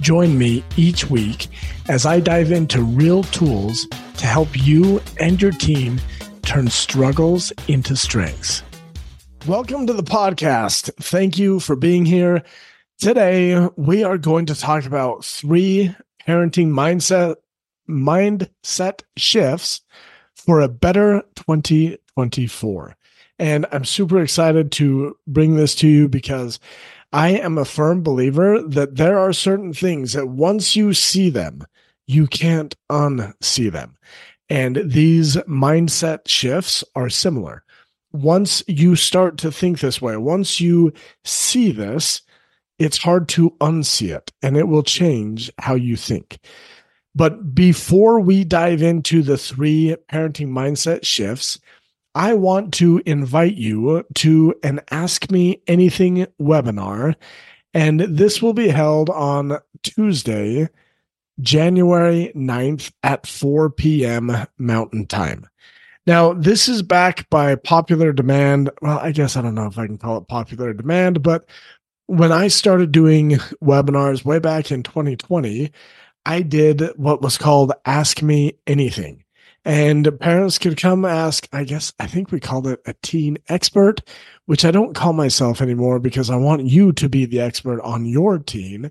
Join 0.00 0.38
me 0.38 0.64
each 0.78 1.10
week 1.10 1.48
as 1.88 2.06
I 2.06 2.20
dive 2.20 2.52
into 2.52 2.82
real 2.82 3.22
tools 3.22 3.86
to 4.16 4.26
help 4.26 4.48
you 4.54 5.02
and 5.18 5.40
your 5.40 5.52
team 5.52 6.00
turn 6.40 6.70
struggles 6.70 7.52
into 7.68 7.94
strengths. 7.94 8.62
Welcome 9.46 9.86
to 9.86 9.92
the 9.92 10.02
podcast. 10.02 10.90
Thank 11.02 11.38
you 11.38 11.60
for 11.60 11.76
being 11.76 12.06
here. 12.06 12.42
Today, 12.98 13.68
we 13.76 14.02
are 14.02 14.16
going 14.16 14.46
to 14.46 14.54
talk 14.54 14.86
about 14.86 15.22
three 15.22 15.94
parenting 16.26 16.68
mindset 16.68 17.36
mindset 17.88 19.02
shifts 19.18 19.82
for 20.34 20.60
a 20.60 20.68
better 20.68 21.22
2024. 21.36 22.96
And 23.38 23.66
I'm 23.72 23.84
super 23.84 24.20
excited 24.22 24.72
to 24.72 25.16
bring 25.26 25.56
this 25.56 25.74
to 25.76 25.88
you 25.88 26.08
because 26.08 26.58
I 27.12 27.30
am 27.30 27.58
a 27.58 27.64
firm 27.64 28.02
believer 28.02 28.62
that 28.62 28.96
there 28.96 29.18
are 29.18 29.32
certain 29.32 29.72
things 29.72 30.12
that 30.12 30.28
once 30.28 30.76
you 30.76 30.94
see 30.94 31.30
them, 31.30 31.66
you 32.06 32.26
can't 32.26 32.74
unsee 32.90 33.70
them. 33.70 33.96
And 34.48 34.82
these 34.84 35.36
mindset 35.36 36.26
shifts 36.26 36.84
are 36.94 37.08
similar. 37.08 37.64
Once 38.12 38.62
you 38.66 38.96
start 38.96 39.38
to 39.38 39.52
think 39.52 39.78
this 39.80 40.02
way, 40.02 40.16
once 40.16 40.60
you 40.60 40.92
see 41.24 41.70
this, 41.70 42.22
it's 42.78 42.98
hard 42.98 43.28
to 43.28 43.50
unsee 43.60 44.14
it 44.14 44.32
and 44.42 44.56
it 44.56 44.66
will 44.66 44.82
change 44.82 45.52
how 45.58 45.74
you 45.74 45.96
think. 45.96 46.38
But 47.14 47.54
before 47.54 48.20
we 48.20 48.44
dive 48.44 48.82
into 48.82 49.22
the 49.22 49.36
three 49.36 49.96
parenting 50.10 50.48
mindset 50.48 51.04
shifts, 51.04 51.58
I 52.14 52.34
want 52.34 52.74
to 52.74 53.00
invite 53.06 53.54
you 53.54 54.04
to 54.16 54.54
an 54.64 54.80
Ask 54.90 55.30
Me 55.30 55.62
Anything 55.68 56.26
webinar. 56.40 57.14
And 57.72 58.00
this 58.00 58.42
will 58.42 58.52
be 58.52 58.68
held 58.68 59.10
on 59.10 59.58
Tuesday, 59.84 60.68
January 61.40 62.32
9th 62.34 62.90
at 63.04 63.28
4 63.28 63.70
p.m. 63.70 64.32
Mountain 64.58 65.06
Time. 65.06 65.48
Now, 66.04 66.32
this 66.32 66.68
is 66.68 66.82
back 66.82 67.30
by 67.30 67.54
popular 67.54 68.12
demand. 68.12 68.70
Well, 68.82 68.98
I 68.98 69.12
guess 69.12 69.36
I 69.36 69.42
don't 69.42 69.54
know 69.54 69.66
if 69.66 69.78
I 69.78 69.86
can 69.86 69.98
call 69.98 70.18
it 70.18 70.26
popular 70.26 70.72
demand, 70.72 71.22
but 71.22 71.44
when 72.06 72.32
I 72.32 72.48
started 72.48 72.90
doing 72.90 73.32
webinars 73.62 74.24
way 74.24 74.40
back 74.40 74.72
in 74.72 74.82
2020, 74.82 75.70
I 76.26 76.42
did 76.42 76.82
what 76.96 77.22
was 77.22 77.38
called 77.38 77.72
Ask 77.84 78.20
Me 78.20 78.58
Anything 78.66 79.22
and 79.64 80.18
parents 80.20 80.58
could 80.58 80.76
come 80.76 81.04
ask 81.04 81.48
i 81.52 81.64
guess 81.64 81.92
i 82.00 82.06
think 82.06 82.30
we 82.30 82.40
called 82.40 82.66
it 82.66 82.80
a 82.86 82.94
teen 83.02 83.36
expert 83.48 84.00
which 84.46 84.64
i 84.64 84.70
don't 84.70 84.94
call 84.94 85.12
myself 85.12 85.60
anymore 85.60 85.98
because 85.98 86.30
i 86.30 86.36
want 86.36 86.64
you 86.64 86.92
to 86.92 87.08
be 87.08 87.24
the 87.26 87.40
expert 87.40 87.80
on 87.82 88.06
your 88.06 88.38
teen 88.38 88.90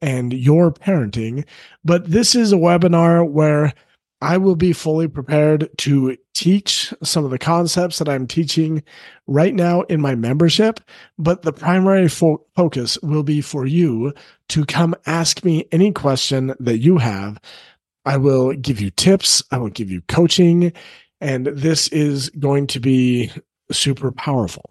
and 0.00 0.32
your 0.32 0.72
parenting. 0.72 1.44
But 1.84 2.10
this 2.10 2.34
is 2.34 2.52
a 2.52 2.56
webinar 2.56 3.28
where 3.28 3.72
i 4.20 4.36
will 4.36 4.56
be 4.56 4.72
fully 4.72 5.06
prepared 5.06 5.68
to 5.78 6.16
teach 6.34 6.92
some 7.04 7.24
of 7.24 7.30
the 7.30 7.38
concepts 7.38 7.98
that 7.98 8.08
i'm 8.08 8.26
teaching 8.26 8.82
right 9.26 9.54
now 9.54 9.82
in 9.82 10.00
my 10.00 10.14
membership. 10.14 10.80
But 11.18 11.42
the 11.42 11.52
primary 11.52 12.08
fo- 12.08 12.44
focus 12.56 12.98
will 13.02 13.22
be 13.22 13.40
for 13.40 13.66
you 13.66 14.12
to 14.50 14.64
come 14.64 14.94
ask 15.06 15.44
me 15.44 15.68
any 15.70 15.92
question 15.92 16.54
that 16.58 16.78
you 16.78 16.98
have 16.98 17.40
I 18.08 18.16
will 18.16 18.54
give 18.54 18.80
you 18.80 18.88
tips, 18.88 19.42
I 19.50 19.58
will 19.58 19.68
give 19.68 19.90
you 19.90 20.00
coaching, 20.08 20.72
and 21.20 21.48
this 21.48 21.88
is 21.88 22.30
going 22.30 22.66
to 22.68 22.80
be 22.80 23.30
super 23.70 24.10
powerful. 24.10 24.70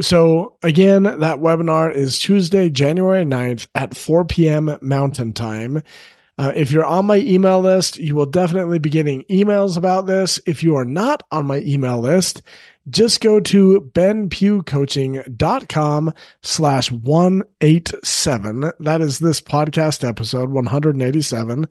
So, 0.00 0.56
again, 0.62 1.02
that 1.02 1.40
webinar 1.40 1.94
is 1.94 2.18
Tuesday, 2.18 2.70
January 2.70 3.26
9th 3.26 3.66
at 3.74 3.94
4 3.94 4.24
p.m. 4.24 4.78
Mountain 4.80 5.34
Time. 5.34 5.82
Uh, 6.38 6.50
if 6.56 6.72
you're 6.72 6.86
on 6.86 7.04
my 7.04 7.18
email 7.18 7.60
list, 7.60 7.98
you 7.98 8.14
will 8.14 8.24
definitely 8.24 8.78
be 8.78 8.88
getting 8.88 9.22
emails 9.24 9.76
about 9.76 10.06
this. 10.06 10.40
If 10.46 10.62
you 10.62 10.74
are 10.76 10.86
not 10.86 11.22
on 11.30 11.44
my 11.44 11.58
email 11.58 12.00
list, 12.00 12.40
just 12.90 13.20
go 13.20 13.38
to 13.40 13.90
benpughcoaching.com 13.94 16.14
slash 16.42 16.90
187. 16.90 18.72
That 18.80 19.00
is 19.00 19.20
this 19.20 19.40
podcast 19.40 20.08
episode 20.08 20.50
187. 20.50 21.68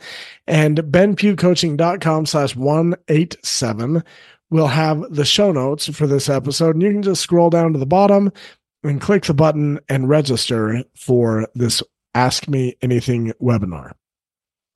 And 0.47 0.77
benpughcoaching.com 0.77 2.25
slash 2.25 2.55
187 2.55 4.03
will 4.49 4.67
have 4.67 5.03
the 5.09 5.25
show 5.25 5.51
notes 5.51 5.93
for 5.95 6.07
this 6.07 6.29
episode. 6.29 6.75
And 6.75 6.83
you 6.83 6.91
can 6.91 7.03
just 7.03 7.21
scroll 7.21 7.49
down 7.49 7.73
to 7.73 7.79
the 7.79 7.85
bottom 7.85 8.31
and 8.83 9.01
click 9.01 9.25
the 9.25 9.33
button 9.33 9.79
and 9.89 10.07
register 10.09 10.83
for 10.95 11.47
this 11.55 11.83
Ask 12.13 12.47
Me 12.47 12.75
Anything 12.81 13.33
webinar. 13.41 13.93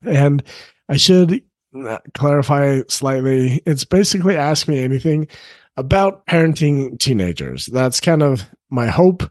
And 0.02 0.42
I 0.88 0.96
should 0.96 1.42
uh, 1.74 1.98
clarify 2.14 2.82
slightly. 2.88 3.62
It's 3.66 3.84
basically 3.84 4.36
Ask 4.36 4.68
Me 4.68 4.82
Anything 4.82 5.28
about 5.76 6.26
parenting 6.26 6.98
teenagers. 6.98 7.66
That's 7.66 8.00
kind 8.00 8.22
of 8.22 8.44
my 8.70 8.86
hope 8.86 9.22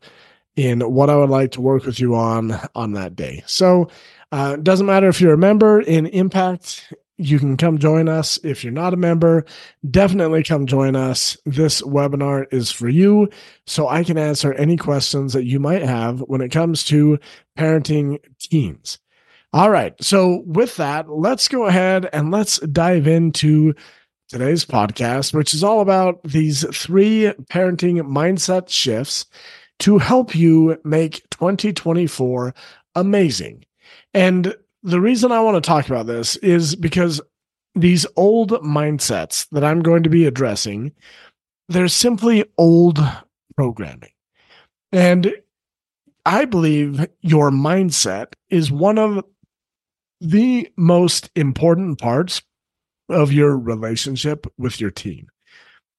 in 0.56 0.82
what 0.82 1.10
I 1.10 1.18
would 1.18 1.30
like 1.30 1.52
to 1.52 1.62
work 1.62 1.86
with 1.86 2.00
you 2.00 2.16
on 2.16 2.60
on 2.76 2.94
that 2.94 3.16
day. 3.16 3.44
So, 3.46 3.90
uh, 4.32 4.56
doesn't 4.58 4.86
matter 4.86 5.08
if 5.08 5.20
you're 5.22 5.34
a 5.34 5.38
member 5.38 5.82
in 5.82 6.08
Impact, 6.08 6.94
you 7.18 7.40
can 7.40 7.56
come 7.58 7.78
join 7.78 8.10
us. 8.10 8.38
If 8.44 8.64
you're 8.64 8.74
not 8.74 8.94
a 8.94 8.98
member, 8.98 9.46
definitely 9.90 10.44
come 10.44 10.66
join 10.66 10.96
us. 10.96 11.38
This 11.46 11.82
webinar 11.82 12.46
is 12.52 12.72
for 12.72 12.90
you, 12.90 13.30
so 13.66 13.88
I 13.88 14.04
can 14.04 14.18
answer 14.18 14.54
any 14.54 14.78
questions 14.78 15.34
that 15.34 15.46
you 15.46 15.60
might 15.60 15.82
have 15.82 16.20
when 16.22 16.42
it 16.42 16.52
comes 16.52 16.84
to 16.86 17.20
parenting 17.58 18.20
teens. 18.40 19.00
All 19.54 19.70
right. 19.70 19.94
So, 20.02 20.44
with 20.46 20.76
that, 20.78 21.10
let's 21.10 21.48
go 21.48 21.66
ahead 21.66 22.10
and 22.12 22.32
let's 22.32 22.60
dive 22.60 23.08
into 23.08 23.74
today's 24.30 24.66
podcast, 24.66 25.34
which 25.34 25.54
is 25.54 25.64
all 25.64 25.82
about 25.82 26.22
these 26.24 26.66
three 26.76 27.32
parenting 27.50 28.02
mindset 28.02 28.70
shifts 28.70 29.26
to 29.80 29.98
help 29.98 30.36
you 30.36 30.80
make 30.84 31.30
2024 31.32 32.54
amazing. 32.96 33.66
And 34.14 34.56
the 34.84 35.02
reason 35.02 35.32
I 35.32 35.42
want 35.42 35.62
to 35.62 35.68
talk 35.68 35.88
about 35.88 36.08
this 36.08 36.38
is 36.38 36.76
because 36.76 37.22
these 37.76 38.06
old 38.16 38.52
mindsets 38.64 39.48
that 39.52 39.64
I'm 39.64 39.82
going 39.82 40.04
to 40.04 40.10
be 40.10 40.26
addressing, 40.26 40.94
they're 41.68 41.88
simply 41.88 42.46
old 42.58 43.00
programming. 43.56 44.12
And 44.92 45.34
I 46.26 46.46
believe 46.46 47.06
your 47.22 47.52
mindset 47.52 48.34
is 48.50 48.72
one 48.72 48.98
of 48.98 49.24
the 50.22 50.70
most 50.78 51.30
important 51.36 52.00
parts 52.00 52.42
of 53.10 53.32
your 53.32 53.58
relationship 53.58 54.48
with 54.58 54.80
your 54.80 54.92
teen. 54.92 55.28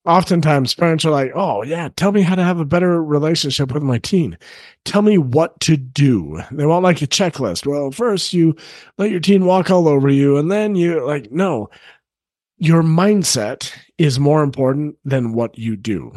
Oftentimes, 0.07 0.75
parents 0.75 1.05
are 1.05 1.11
like, 1.11 1.33
Oh, 1.35 1.65
yeah, 1.65 1.89
tell 1.97 2.13
me 2.13 2.23
how 2.23 2.37
to 2.37 2.45
have 2.45 2.61
a 2.61 2.65
better 2.65 3.03
relationship 3.03 3.73
with 3.73 3.83
my 3.83 3.99
teen. 3.99 4.39
Tell 4.85 5.03
me 5.03 5.19
what 5.19 5.59
to 5.61 5.77
do. 5.77 6.41
They 6.53 6.65
want 6.65 6.85
like 6.85 7.03
a 7.03 7.09
checklist. 7.09 7.67
Well, 7.67 7.91
first, 7.91 8.33
you 8.33 8.55
let 8.99 9.11
your 9.11 9.21
teen 9.21 9.45
walk 9.45 9.71
all 9.71 9.89
over 9.89 10.09
you, 10.09 10.37
and 10.37 10.51
then 10.51 10.77
you 10.77 11.05
like, 11.05 11.33
no, 11.33 11.71
your 12.59 12.83
mindset 12.83 13.73
is 13.99 14.21
more 14.21 14.43
important 14.43 14.97
than 15.05 15.33
what 15.33 15.59
you 15.59 15.77
do. 15.77 16.13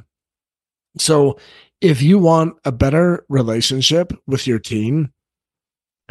So, 0.97 1.39
if 1.81 2.01
you 2.01 2.19
want 2.19 2.57
a 2.65 2.71
better 2.71 3.25
relationship 3.30 4.13
with 4.27 4.45
your 4.45 4.59
teen, 4.59 5.12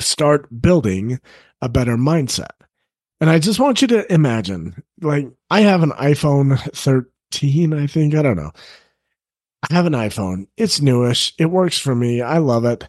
start 0.00 0.48
building 0.60 1.20
a 1.60 1.68
better 1.68 1.96
mindset. 1.96 2.50
And 3.20 3.28
I 3.28 3.38
just 3.38 3.58
want 3.58 3.82
you 3.82 3.88
to 3.88 4.12
imagine, 4.12 4.82
like, 5.00 5.28
I 5.50 5.62
have 5.62 5.82
an 5.82 5.90
iPhone 5.92 6.58
13, 6.72 7.72
I 7.72 7.86
think. 7.86 8.14
I 8.14 8.22
don't 8.22 8.36
know. 8.36 8.52
I 9.68 9.74
have 9.74 9.86
an 9.86 9.92
iPhone. 9.92 10.46
It's 10.56 10.80
newish. 10.80 11.34
It 11.38 11.46
works 11.46 11.78
for 11.78 11.94
me. 11.94 12.22
I 12.22 12.38
love 12.38 12.64
it. 12.64 12.88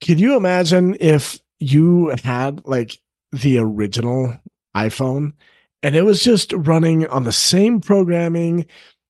Can 0.00 0.18
you 0.18 0.36
imagine 0.36 0.96
if 1.00 1.38
you 1.60 2.14
had 2.24 2.64
like 2.64 2.98
the 3.32 3.58
original 3.58 4.34
iPhone 4.76 5.32
and 5.82 5.94
it 5.94 6.02
was 6.02 6.22
just 6.22 6.52
running 6.54 7.06
on 7.08 7.24
the 7.24 7.32
same 7.32 7.80
programming 7.80 8.64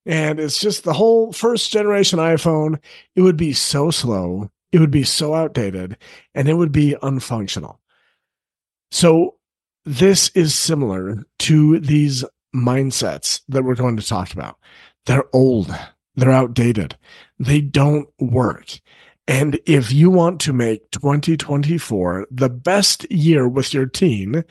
and 0.06 0.40
it's 0.40 0.58
just 0.58 0.84
the 0.84 0.92
whole 0.92 1.32
first 1.32 1.70
generation 1.70 2.18
iPhone? 2.18 2.80
It 3.14 3.22
would 3.22 3.36
be 3.36 3.52
so 3.52 3.92
slow. 3.92 4.50
It 4.72 4.80
would 4.80 4.90
be 4.90 5.04
so 5.04 5.34
outdated 5.34 5.96
and 6.34 6.48
it 6.48 6.54
would 6.54 6.72
be 6.72 6.96
unfunctional. 7.00 7.78
So 8.90 9.36
this 9.88 10.28
is 10.34 10.54
similar 10.54 11.24
to 11.38 11.80
these 11.80 12.22
mindsets 12.54 13.40
that 13.48 13.64
we're 13.64 13.74
going 13.74 13.96
to 13.96 14.06
talk 14.06 14.34
about. 14.34 14.58
They're 15.06 15.24
old, 15.32 15.74
they're 16.14 16.30
outdated, 16.30 16.98
they 17.38 17.62
don't 17.62 18.06
work. 18.20 18.80
And 19.26 19.58
if 19.64 19.90
you 19.90 20.10
want 20.10 20.40
to 20.42 20.52
make 20.52 20.90
2024 20.90 22.26
the 22.30 22.50
best 22.50 23.10
year 23.10 23.48
with 23.48 23.72
your 23.72 23.86
teen, 23.86 24.44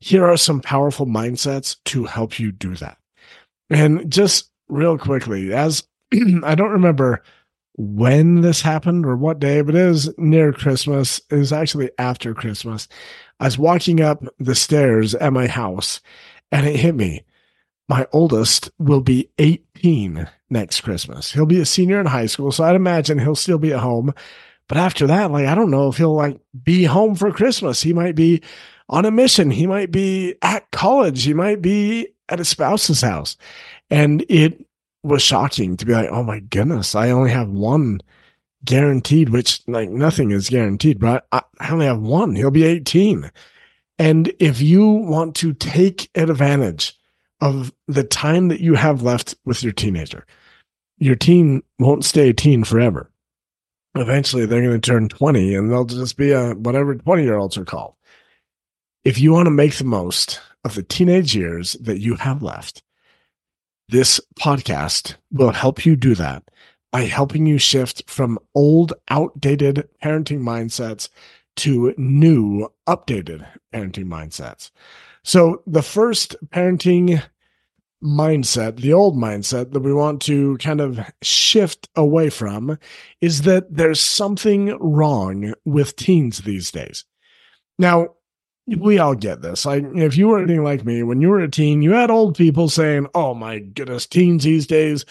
here 0.00 0.26
are 0.26 0.36
some 0.36 0.60
powerful 0.60 1.06
mindsets 1.06 1.76
to 1.86 2.04
help 2.04 2.38
you 2.38 2.52
do 2.52 2.74
that. 2.76 2.98
And 3.70 4.10
just 4.12 4.50
real 4.68 4.98
quickly, 4.98 5.54
as 5.54 5.82
I 6.12 6.54
don't 6.54 6.70
remember 6.70 7.22
when 7.76 8.42
this 8.42 8.60
happened 8.60 9.06
or 9.06 9.16
what 9.16 9.38
day, 9.38 9.62
but 9.62 9.74
it 9.74 9.88
was 9.88 10.12
near 10.18 10.52
Christmas. 10.52 11.20
It 11.30 11.36
was 11.36 11.52
actually 11.52 11.90
after 11.98 12.34
Christmas. 12.34 12.86
I 13.42 13.46
was 13.46 13.58
walking 13.58 14.00
up 14.00 14.22
the 14.38 14.54
stairs 14.54 15.16
at 15.16 15.32
my 15.32 15.48
house 15.48 16.00
and 16.52 16.64
it 16.64 16.76
hit 16.76 16.94
me. 16.94 17.24
My 17.88 18.06
oldest 18.12 18.70
will 18.78 19.00
be 19.00 19.30
18 19.38 20.30
next 20.48 20.82
Christmas. 20.82 21.32
He'll 21.32 21.44
be 21.44 21.58
a 21.58 21.66
senior 21.66 21.98
in 21.98 22.06
high 22.06 22.26
school, 22.26 22.52
so 22.52 22.62
I'd 22.62 22.76
imagine 22.76 23.18
he'll 23.18 23.34
still 23.34 23.58
be 23.58 23.72
at 23.72 23.80
home. 23.80 24.14
But 24.68 24.78
after 24.78 25.08
that, 25.08 25.32
like 25.32 25.46
I 25.46 25.56
don't 25.56 25.72
know 25.72 25.88
if 25.88 25.96
he'll 25.96 26.14
like 26.14 26.38
be 26.62 26.84
home 26.84 27.16
for 27.16 27.32
Christmas. 27.32 27.82
He 27.82 27.92
might 27.92 28.14
be 28.14 28.42
on 28.88 29.06
a 29.06 29.10
mission. 29.10 29.50
He 29.50 29.66
might 29.66 29.90
be 29.90 30.36
at 30.40 30.70
college. 30.70 31.24
He 31.24 31.34
might 31.34 31.60
be 31.60 32.06
at 32.28 32.38
a 32.38 32.44
spouse's 32.44 33.00
house. 33.00 33.36
And 33.90 34.24
it 34.28 34.64
was 35.02 35.20
shocking 35.20 35.76
to 35.78 35.84
be 35.84 35.94
like, 35.94 36.10
oh 36.10 36.22
my 36.22 36.38
goodness, 36.38 36.94
I 36.94 37.10
only 37.10 37.32
have 37.32 37.48
one 37.48 38.02
guaranteed, 38.64 39.30
which 39.30 39.60
like 39.66 39.90
nothing 39.90 40.30
is 40.30 40.48
guaranteed, 40.48 40.98
but 40.98 41.26
I, 41.32 41.42
I 41.60 41.70
only 41.70 41.86
have 41.86 42.00
one. 42.00 42.34
He'll 42.34 42.50
be 42.50 42.64
18. 42.64 43.30
And 43.98 44.32
if 44.38 44.60
you 44.60 44.86
want 44.86 45.34
to 45.36 45.52
take 45.52 46.10
advantage 46.14 46.96
of 47.40 47.72
the 47.88 48.04
time 48.04 48.48
that 48.48 48.60
you 48.60 48.74
have 48.74 49.02
left 49.02 49.34
with 49.44 49.62
your 49.62 49.72
teenager, 49.72 50.26
your 50.98 51.16
teen 51.16 51.62
won't 51.78 52.04
stay 52.04 52.28
a 52.30 52.34
teen 52.34 52.64
forever. 52.64 53.10
Eventually, 53.94 54.46
they're 54.46 54.62
going 54.62 54.80
to 54.80 54.90
turn 54.90 55.08
20 55.08 55.54
and 55.54 55.70
they'll 55.70 55.84
just 55.84 56.16
be 56.16 56.30
a 56.30 56.52
whatever 56.54 56.94
20 56.94 57.22
year 57.22 57.36
olds 57.36 57.58
are 57.58 57.64
called. 57.64 57.94
If 59.04 59.18
you 59.18 59.32
want 59.32 59.46
to 59.46 59.50
make 59.50 59.74
the 59.74 59.84
most 59.84 60.40
of 60.64 60.74
the 60.76 60.82
teenage 60.82 61.34
years 61.34 61.72
that 61.80 61.98
you 61.98 62.14
have 62.14 62.42
left, 62.42 62.82
this 63.88 64.20
podcast 64.38 65.16
will 65.32 65.50
help 65.50 65.84
you 65.84 65.96
do 65.96 66.14
that 66.14 66.44
by 66.92 67.04
helping 67.04 67.46
you 67.46 67.58
shift 67.58 68.08
from 68.08 68.38
old, 68.54 68.92
outdated 69.08 69.88
parenting 70.02 70.40
mindsets 70.40 71.08
to 71.56 71.94
new, 71.96 72.68
updated 72.86 73.46
parenting 73.74 74.06
mindsets. 74.06 74.70
So, 75.24 75.62
the 75.66 75.82
first 75.82 76.36
parenting 76.50 77.22
mindset, 78.02 78.76
the 78.76 78.92
old 78.92 79.16
mindset 79.16 79.72
that 79.72 79.80
we 79.80 79.94
want 79.94 80.20
to 80.22 80.56
kind 80.58 80.80
of 80.80 81.00
shift 81.22 81.88
away 81.94 82.30
from 82.30 82.78
is 83.20 83.42
that 83.42 83.74
there's 83.74 84.00
something 84.00 84.76
wrong 84.78 85.54
with 85.64 85.96
teens 85.96 86.38
these 86.38 86.70
days. 86.70 87.04
Now, 87.78 88.08
we 88.66 88.98
all 88.98 89.14
get 89.14 89.42
this. 89.42 89.64
Like, 89.64 89.84
if 89.94 90.16
you 90.16 90.28
were 90.28 90.38
anything 90.38 90.64
like 90.64 90.84
me, 90.84 91.02
when 91.02 91.20
you 91.20 91.28
were 91.28 91.40
a 91.40 91.50
teen, 91.50 91.82
you 91.82 91.92
had 91.92 92.10
old 92.10 92.36
people 92.36 92.68
saying, 92.68 93.06
Oh 93.14 93.34
my 93.34 93.58
goodness, 93.58 94.06
teens 94.06 94.44
these 94.44 94.66
days, 94.66 95.04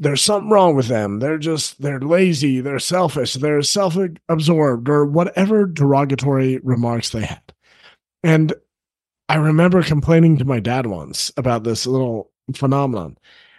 there's 0.00 0.22
something 0.22 0.50
wrong 0.50 0.74
with 0.74 0.88
them. 0.88 1.18
They're 1.18 1.38
just, 1.38 1.80
they're 1.80 2.00
lazy, 2.00 2.60
they're 2.60 2.78
selfish, 2.78 3.34
they're 3.34 3.62
self 3.62 3.96
absorbed, 4.28 4.88
or 4.88 5.04
whatever 5.04 5.66
derogatory 5.66 6.58
remarks 6.58 7.10
they 7.10 7.26
had. 7.26 7.42
And 8.22 8.54
I 9.28 9.36
remember 9.36 9.82
complaining 9.82 10.38
to 10.38 10.46
my 10.46 10.58
dad 10.58 10.86
once 10.86 11.30
about 11.36 11.64
this 11.64 11.86
little 11.86 12.32
phenomenon. 12.54 13.18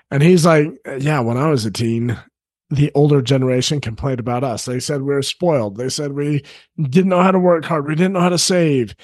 And 0.09 0.23
he's 0.23 0.45
like, 0.45 0.67
Yeah, 0.99 1.19
when 1.19 1.37
I 1.37 1.47
was 1.47 1.63
a 1.63 1.71
teen, 1.71 2.17
the 2.71 2.91
older 2.95 3.21
generation 3.21 3.79
complained 3.79 4.19
about 4.19 4.43
us. 4.43 4.65
They 4.65 4.79
said 4.79 5.01
we 5.01 5.13
were 5.13 5.21
spoiled. 5.21 5.77
They 5.77 5.89
said 5.89 6.13
we 6.13 6.43
didn't 6.81 7.09
know 7.09 7.21
how 7.21 7.31
to 7.31 7.39
work 7.39 7.65
hard. 7.65 7.87
We 7.87 7.95
didn't 7.95 8.13
know 8.13 8.19
how 8.21 8.29
to 8.29 8.37
save. 8.39 8.95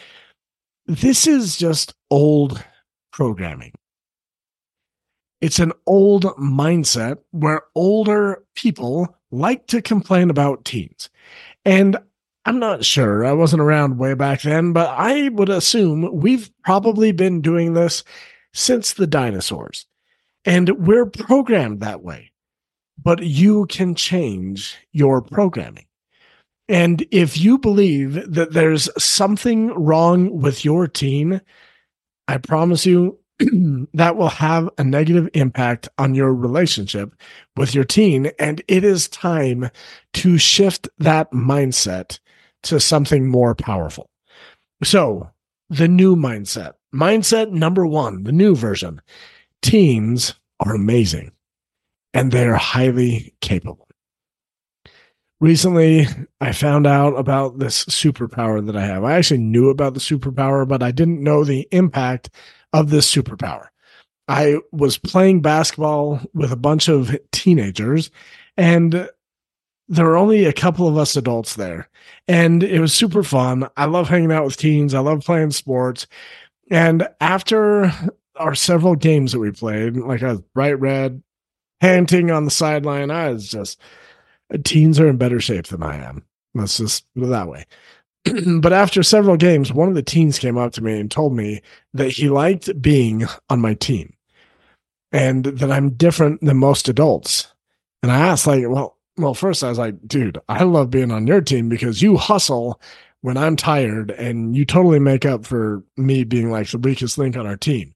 This 0.88 1.28
is 1.28 1.56
just 1.56 1.94
old 2.10 2.63
programming. 3.12 3.74
It's 5.42 5.60
an 5.60 5.72
old 5.86 6.24
mindset 6.38 7.18
where 7.31 7.62
older 7.75 8.44
people 8.56 9.16
like 9.31 9.68
to 9.68 9.81
complain 9.81 10.30
about 10.30 10.66
teens. 10.66 11.10
And 11.66 11.98
I'm 12.45 12.60
not 12.60 12.86
sure. 12.86 13.25
I 13.25 13.34
wasn't 13.34 13.62
around 13.62 13.98
way 13.98 14.13
back 14.13 14.42
then, 14.42 14.72
but 14.74 14.89
I 14.98 15.30
would 15.30 15.50
assume 15.50 16.10
we've 16.13 16.50
probably 16.63 17.12
been 17.12 17.42
doing 17.42 17.74
this 17.74 18.04
since 18.54 18.94
the 18.94 19.06
dinosaurs. 19.06 19.86
And 20.45 20.69
we're 20.88 21.06
programmed 21.06 21.81
that 21.81 22.04
way. 22.04 22.31
But 23.04 23.22
you 23.22 23.66
can 23.68 23.95
change 23.95 24.78
your 24.92 25.22
programming. 25.22 25.86
And 26.69 27.06
if 27.12 27.38
you 27.38 27.57
believe 27.57 28.33
that 28.33 28.54
there's 28.54 28.90
something 29.01 29.68
wrong 29.74 30.42
with 30.42 30.66
your 30.66 30.88
teen, 30.88 31.42
I 32.28 32.38
promise 32.38 32.86
you 32.86 33.19
that 33.94 34.16
will 34.16 34.30
have 34.30 34.69
a 34.78 34.84
negative 34.84 35.30
impact 35.34 35.88
on 35.98 36.16
your 36.16 36.34
relationship 36.34 37.13
with 37.56 37.75
your 37.75 37.84
teen. 37.84 38.31
And 38.39 38.62
it 38.68 38.84
is 38.84 39.07
time 39.07 39.69
to 40.13 40.38
shift 40.38 40.89
that 40.98 41.31
mindset 41.31 42.19
to 42.63 42.80
something 42.80 43.28
more 43.28 43.56
powerful. 43.56 44.10
So, 44.84 45.30
the 45.69 45.88
new 45.88 46.16
mindset, 46.16 46.74
mindset 46.94 47.51
number 47.51 47.86
one, 47.86 48.24
the 48.24 48.31
new 48.31 48.56
version 48.56 49.01
teens 49.62 50.33
are 50.60 50.75
amazing 50.75 51.31
and 52.13 52.31
they're 52.31 52.56
highly 52.56 53.33
capable 53.42 53.88
recently 55.40 56.07
I 56.42 56.51
found 56.51 56.88
out 56.88 57.13
about 57.18 57.60
this 57.60 57.86
superpower 57.86 58.66
that 58.66 58.75
I 58.75 58.86
have. 58.86 59.04
I 59.04 59.16
actually 59.16 59.40
knew 59.40 59.69
about 59.69 59.94
the 59.94 60.00
superpower, 60.00 60.68
but 60.68 60.83
I 60.83 60.92
didn't 60.92 61.24
know 61.24 61.44
the 61.44 61.68
impact 61.72 62.30
of 62.74 62.90
this 62.90 63.14
superpower. 63.14 63.68
I 64.28 64.58
was 64.72 64.98
playing 64.98 65.42
basketball 65.42 66.22
with 66.34 66.52
a 66.52 66.58
bunch 66.58 66.90
of 66.90 67.16
teenagers 67.31 68.12
and 68.58 69.10
there 69.88 70.06
were 70.06 70.18
only 70.18 70.44
a 70.44 70.54
couple 70.54 70.88
of 70.88 70.98
us 70.98 71.16
adults 71.16 71.56
there 71.56 71.90
and 72.28 72.62
it 72.62 72.80
was 72.81 72.94
super 72.94 73.24
fun. 73.24 73.68
I 73.78 73.86
love 73.86 74.10
hanging 74.10 74.31
out 74.34 74.46
with 74.46 74.58
teens. 74.58 74.94
I 74.94 75.00
love 75.00 75.24
playing 75.24 75.52
sports. 75.52 76.08
And 76.69 77.08
after 77.22 77.92
our 78.36 78.54
several 78.54 78.96
games 78.96 79.31
that 79.31 79.40
we 79.40 79.52
played, 79.52 79.96
like 79.96 80.24
I 80.24 80.34
was 80.34 80.42
bright 80.54 80.80
red, 80.80 81.24
panting 81.80 82.31
on 82.31 82.44
the 82.44 82.52
sideline, 82.52 83.12
I 83.12 83.30
was 83.30 83.47
just 83.47 83.80
teens 84.64 85.00
are 85.00 85.07
in 85.07 85.18
better 85.18 85.40
shape 85.40 85.68
than 85.68 85.83
I 85.83 85.97
am. 85.97 86.24
Let's 86.54 86.78
just 86.78 87.06
put 87.14 87.24
it 87.24 87.28
that 87.28 87.47
way. 87.47 87.66
but 88.62 88.74
after 88.74 89.04
several 89.04 89.38
games, 89.38 89.71
one 89.71 89.90
of 89.90 89.95
the 89.95 90.04
teens 90.04 90.40
came 90.40 90.57
up 90.57 90.74
to 90.74 90.83
me 90.83 91.00
and 91.00 91.09
told 91.09 91.33
me 91.33 91.62
that 91.94 92.09
he 92.09 92.30
liked 92.30 92.81
being 92.81 93.26
on 93.50 93.62
my 93.62 93.74
team 93.74 94.14
and 95.12 95.45
that 95.45 95.71
I'm 95.71 95.92
different 95.92 96.42
than 96.42 96.57
most 96.57 96.90
adults. 96.90 97.47
And 98.04 98.12
I 98.12 98.19
asked, 98.19 98.47
like, 98.47 98.66
well, 98.68 98.97
well, 99.18 99.33
first 99.33 99.64
I 99.64 99.69
was 99.69 99.80
like, 99.80 99.95
dude, 100.07 100.38
I 100.47 100.64
love 100.64 100.92
being 100.92 101.12
on 101.12 101.28
your 101.28 101.42
team 101.42 101.69
because 101.69 102.02
you 102.02 102.18
hustle 102.18 102.80
when 103.21 103.38
I'm 103.38 103.56
tired 103.56 104.12
and 104.12 104.56
you 104.56 104.64
totally 104.64 105.00
make 105.00 105.26
up 105.26 105.45
for 105.45 105.83
me 105.97 106.24
being 106.24 106.52
like 106.52 106.69
the 106.69 106.78
weakest 106.78 107.18
link 107.18 107.36
on 107.36 107.47
our 107.47 107.57
team. 107.57 107.95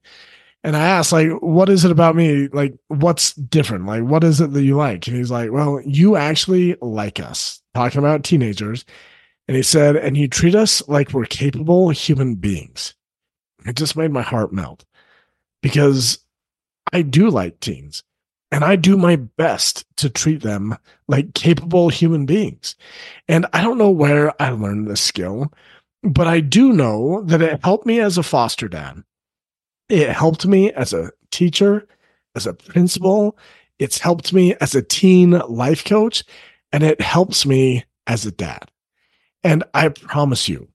And 0.64 0.76
I 0.76 0.88
asked, 0.88 1.12
like, 1.12 1.30
what 1.42 1.70
is 1.70 1.86
it 1.86 1.92
about 1.92 2.16
me? 2.16 2.48
Like, 2.50 2.76
what's 2.88 3.34
different? 3.34 3.88
Like, 3.88 4.04
what 4.04 4.24
is 4.24 4.40
it 4.42 4.54
that 4.54 4.64
you 4.64 4.76
like? 4.76 5.08
And 5.08 5.18
he's 5.18 5.32
like, 5.32 5.52
well, 5.52 5.82
you 5.86 6.16
actually 6.16 6.76
like 6.82 7.20
us, 7.20 7.62
talking 7.74 8.00
about 8.00 8.24
teenagers. 8.24 8.86
And 9.52 9.58
he 9.58 9.64
said, 9.64 9.98
and 9.98 10.16
you 10.16 10.30
treat 10.30 10.56
us 10.56 10.88
like 10.88 11.12
we're 11.12 11.26
capable 11.26 11.90
human 11.90 12.36
beings. 12.36 12.96
It 13.66 13.76
just 13.76 13.98
made 13.98 14.12
my 14.12 14.22
heart 14.22 14.54
melt 14.54 14.86
because 15.62 16.20
I 16.94 17.02
do 17.02 17.30
like 17.30 17.60
teens 17.60 18.02
and 18.50 18.64
I 18.64 18.78
do 18.78 18.96
my 18.96 19.18
best 19.18 19.86
to 19.98 20.10
treat 20.10 20.42
them 20.42 20.78
like 21.10 21.34
capable 21.34 21.90
human 21.90 22.26
beings. 22.26 22.76
And 23.28 23.46
I 23.52 23.62
don't 23.62 23.78
know 23.78 23.92
where 23.92 24.42
I 24.42 24.52
learned 24.52 24.88
this 24.88 25.02
skill, 25.02 25.52
but 26.02 26.28
I 26.28 26.40
do 26.40 26.72
know 26.72 27.22
that 27.24 27.42
it 27.42 27.62
helped 27.62 27.86
me 27.86 28.00
as 28.00 28.18
a 28.18 28.24
foster 28.24 28.70
dad 28.70 29.04
it 29.92 30.10
helped 30.10 30.46
me 30.46 30.72
as 30.72 30.94
a 30.94 31.12
teacher, 31.32 31.86
as 32.34 32.48
a 32.48 32.54
principal. 32.54 33.38
It's 33.78 33.98
helped 33.98 34.32
me 34.32 34.56
as 34.62 34.74
a 34.74 34.82
teen 34.82 35.32
life 35.32 35.84
coach, 35.84 36.24
and 36.72 36.82
it 36.82 37.02
helps 37.02 37.46
me 37.46 37.84
as 38.08 38.26
a 38.26 38.32
dad. 38.32 38.71
And 39.44 39.64
I 39.74 39.90
promise 39.90 40.48
you, 40.50 40.68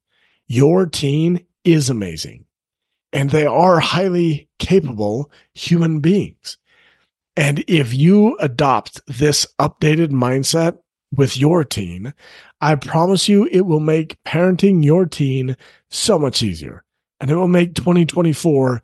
your 0.48 0.86
teen 0.86 1.44
is 1.64 1.90
amazing 1.90 2.44
and 3.12 3.30
they 3.30 3.46
are 3.46 3.80
highly 3.80 4.48
capable 4.58 5.30
human 5.54 6.00
beings. 6.00 6.58
And 7.36 7.64
if 7.68 7.94
you 7.94 8.36
adopt 8.38 9.00
this 9.06 9.46
updated 9.58 10.08
mindset 10.08 10.78
with 11.14 11.36
your 11.36 11.64
teen, 11.64 12.12
I 12.60 12.74
promise 12.74 13.28
you 13.28 13.48
it 13.52 13.62
will 13.62 13.80
make 13.80 14.16
parenting 14.24 14.84
your 14.84 15.06
teen 15.06 15.56
so 15.90 16.18
much 16.18 16.42
easier. 16.42 16.82
and 17.20 17.30
it 17.30 17.36
will 17.36 17.48
make 17.48 17.74
2024 17.74 18.82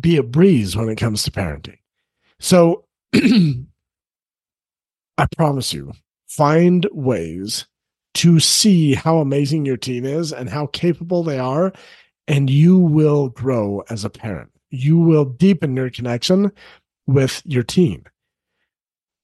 be 0.00 0.16
a 0.16 0.22
breeze 0.22 0.76
when 0.76 0.88
it 0.88 0.96
comes 0.96 1.22
to 1.22 1.30
parenting. 1.30 1.78
So 2.40 2.84
I 3.14 3.64
promise 5.36 5.72
you, 5.72 5.92
find 6.28 6.86
ways 6.92 7.66
to 8.14 8.40
see 8.40 8.94
how 8.94 9.18
amazing 9.18 9.64
your 9.64 9.76
teen 9.76 10.04
is 10.04 10.32
and 10.32 10.48
how 10.48 10.66
capable 10.66 11.22
they 11.22 11.38
are, 11.38 11.72
and 12.26 12.50
you 12.50 12.78
will 12.78 13.28
grow 13.28 13.82
as 13.90 14.04
a 14.04 14.10
parent. 14.10 14.50
You 14.70 14.98
will 14.98 15.24
deepen 15.24 15.76
your 15.76 15.90
connection 15.90 16.52
with 17.06 17.42
your 17.44 17.62
teen. 17.62 18.04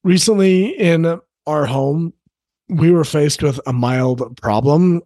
Recently 0.05 0.69
in 0.79 1.21
our 1.47 1.67
home, 1.67 2.12
we 2.69 2.91
were 2.91 3.05
faced 3.05 3.43
with 3.43 3.61
a 3.67 3.73
mild 3.73 4.37
problem 4.41 5.03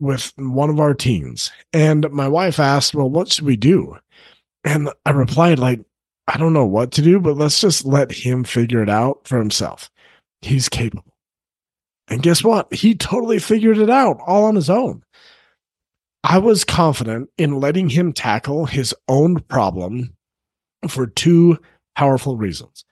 with 0.00 0.32
one 0.36 0.70
of 0.70 0.80
our 0.80 0.94
teens. 0.94 1.50
And 1.72 2.10
my 2.10 2.28
wife 2.28 2.58
asked, 2.58 2.94
Well, 2.94 3.10
what 3.10 3.32
should 3.32 3.44
we 3.44 3.56
do? 3.56 3.96
And 4.64 4.90
I 5.04 5.10
replied, 5.10 5.58
like, 5.58 5.80
I 6.28 6.36
don't 6.36 6.52
know 6.52 6.66
what 6.66 6.90
to 6.92 7.02
do, 7.02 7.20
but 7.20 7.36
let's 7.36 7.60
just 7.60 7.84
let 7.84 8.10
him 8.10 8.44
figure 8.44 8.82
it 8.82 8.90
out 8.90 9.26
for 9.26 9.38
himself. 9.38 9.90
He's 10.42 10.68
capable. 10.68 11.15
And 12.08 12.22
guess 12.22 12.44
what? 12.44 12.72
He 12.72 12.94
totally 12.94 13.38
figured 13.38 13.78
it 13.78 13.90
out 13.90 14.18
all 14.26 14.44
on 14.44 14.54
his 14.54 14.70
own. 14.70 15.02
I 16.22 16.38
was 16.38 16.64
confident 16.64 17.30
in 17.38 17.60
letting 17.60 17.88
him 17.88 18.12
tackle 18.12 18.66
his 18.66 18.94
own 19.08 19.40
problem 19.40 20.16
for 20.88 21.06
two 21.06 21.58
powerful 21.96 22.36
reasons. 22.36 22.84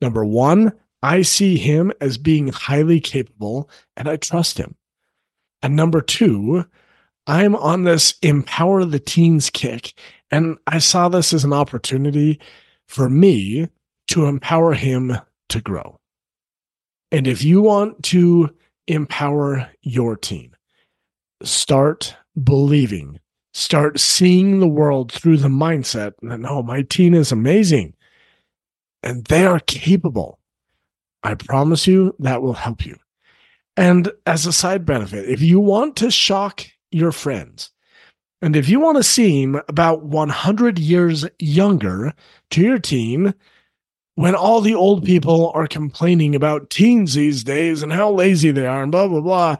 Number 0.00 0.24
one, 0.24 0.72
I 1.02 1.22
see 1.22 1.56
him 1.56 1.92
as 2.00 2.18
being 2.18 2.48
highly 2.48 3.00
capable 3.00 3.68
and 3.96 4.08
I 4.08 4.16
trust 4.16 4.58
him. 4.58 4.76
And 5.62 5.76
number 5.76 6.00
two, 6.00 6.64
I'm 7.26 7.54
on 7.56 7.84
this 7.84 8.14
empower 8.22 8.84
the 8.84 8.98
teens 8.98 9.50
kick. 9.50 9.94
And 10.30 10.58
I 10.66 10.78
saw 10.78 11.08
this 11.08 11.32
as 11.32 11.44
an 11.44 11.52
opportunity 11.52 12.40
for 12.86 13.08
me 13.08 13.68
to 14.08 14.26
empower 14.26 14.74
him 14.74 15.16
to 15.48 15.60
grow. 15.60 15.96
And 17.10 17.26
if 17.26 17.44
you 17.44 17.62
want 17.62 18.02
to 18.04 18.54
empower 18.92 19.70
your 19.82 20.16
team. 20.16 20.54
start 21.44 22.16
believing, 22.42 23.20
start 23.52 24.00
seeing 24.00 24.60
the 24.60 24.68
world 24.68 25.12
through 25.12 25.38
the 25.38 25.48
mindset 25.48 26.12
that, 26.22 26.40
no, 26.40 26.62
my 26.62 26.82
team 26.82 27.14
is 27.14 27.32
amazing 27.32 27.94
and 29.02 29.24
they 29.26 29.44
are 29.44 29.60
capable. 29.60 30.38
I 31.22 31.34
promise 31.34 31.86
you 31.86 32.14
that 32.20 32.42
will 32.42 32.54
help 32.54 32.84
you. 32.86 32.96
And 33.76 34.10
as 34.26 34.46
a 34.46 34.52
side 34.52 34.84
benefit, 34.84 35.28
if 35.28 35.40
you 35.40 35.60
want 35.60 35.96
to 35.96 36.10
shock 36.10 36.66
your 36.90 37.12
friends, 37.12 37.70
and 38.42 38.56
if 38.56 38.68
you 38.68 38.80
want 38.80 38.96
to 38.96 39.04
seem 39.04 39.60
about 39.68 40.02
100 40.02 40.78
years 40.78 41.24
younger 41.38 42.12
to 42.50 42.60
your 42.60 42.78
teen, 42.78 43.34
when 44.14 44.34
all 44.34 44.60
the 44.60 44.74
old 44.74 45.04
people 45.04 45.50
are 45.54 45.66
complaining 45.66 46.34
about 46.34 46.70
teens 46.70 47.14
these 47.14 47.44
days 47.44 47.82
and 47.82 47.92
how 47.92 48.10
lazy 48.10 48.50
they 48.50 48.66
are 48.66 48.82
and 48.82 48.92
blah, 48.92 49.08
blah, 49.08 49.20
blah, 49.20 49.56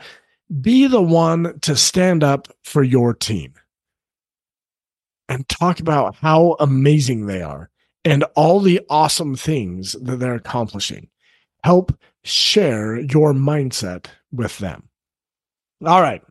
be 0.60 0.86
the 0.86 1.02
one 1.02 1.58
to 1.60 1.74
stand 1.74 2.22
up 2.22 2.48
for 2.62 2.82
your 2.82 3.14
teen 3.14 3.54
and 5.28 5.48
talk 5.48 5.80
about 5.80 6.16
how 6.16 6.56
amazing 6.60 7.26
they 7.26 7.40
are 7.40 7.70
and 8.04 8.24
all 8.34 8.60
the 8.60 8.80
awesome 8.90 9.34
things 9.34 9.92
that 9.92 10.16
they're 10.16 10.34
accomplishing. 10.34 11.08
Help 11.64 11.96
share 12.24 13.00
your 13.00 13.32
mindset 13.32 14.06
with 14.32 14.58
them. 14.58 14.88
All 15.84 16.02
right. 16.02 16.22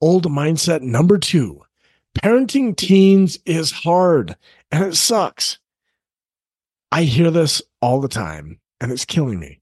Old 0.00 0.26
mindset 0.30 0.82
number 0.82 1.18
two 1.18 1.62
parenting 2.18 2.74
teens 2.74 3.38
is 3.44 3.70
hard 3.70 4.36
and 4.70 4.84
it 4.84 4.96
sucks. 4.96 5.58
I 6.92 7.02
hear 7.02 7.30
this 7.30 7.62
all 7.80 8.00
the 8.00 8.08
time 8.08 8.60
and 8.80 8.92
it's 8.92 9.04
killing 9.04 9.40
me. 9.40 9.60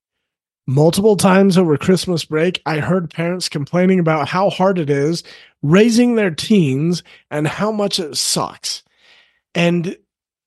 Multiple 0.67 1.17
times 1.17 1.59
over 1.59 1.77
Christmas 1.77 2.25
break, 2.25 2.63
I 2.65 2.79
heard 2.79 3.11
parents 3.11 3.49
complaining 3.49 3.99
about 3.99 4.29
how 4.29 4.49
hard 4.49 4.79
it 4.79 4.89
is 4.89 5.23
raising 5.63 6.15
their 6.15 6.31
teens 6.31 7.03
and 7.31 7.47
how 7.47 7.71
much 7.71 7.99
it 7.99 8.17
sucks. 8.17 8.83
And 9.55 9.97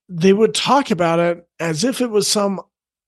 they 0.09 0.33
would 0.33 0.55
talk 0.55 0.89
about 0.89 1.19
it 1.19 1.47
as 1.59 1.83
if 1.83 2.01
it 2.01 2.09
was 2.09 2.27
some 2.27 2.61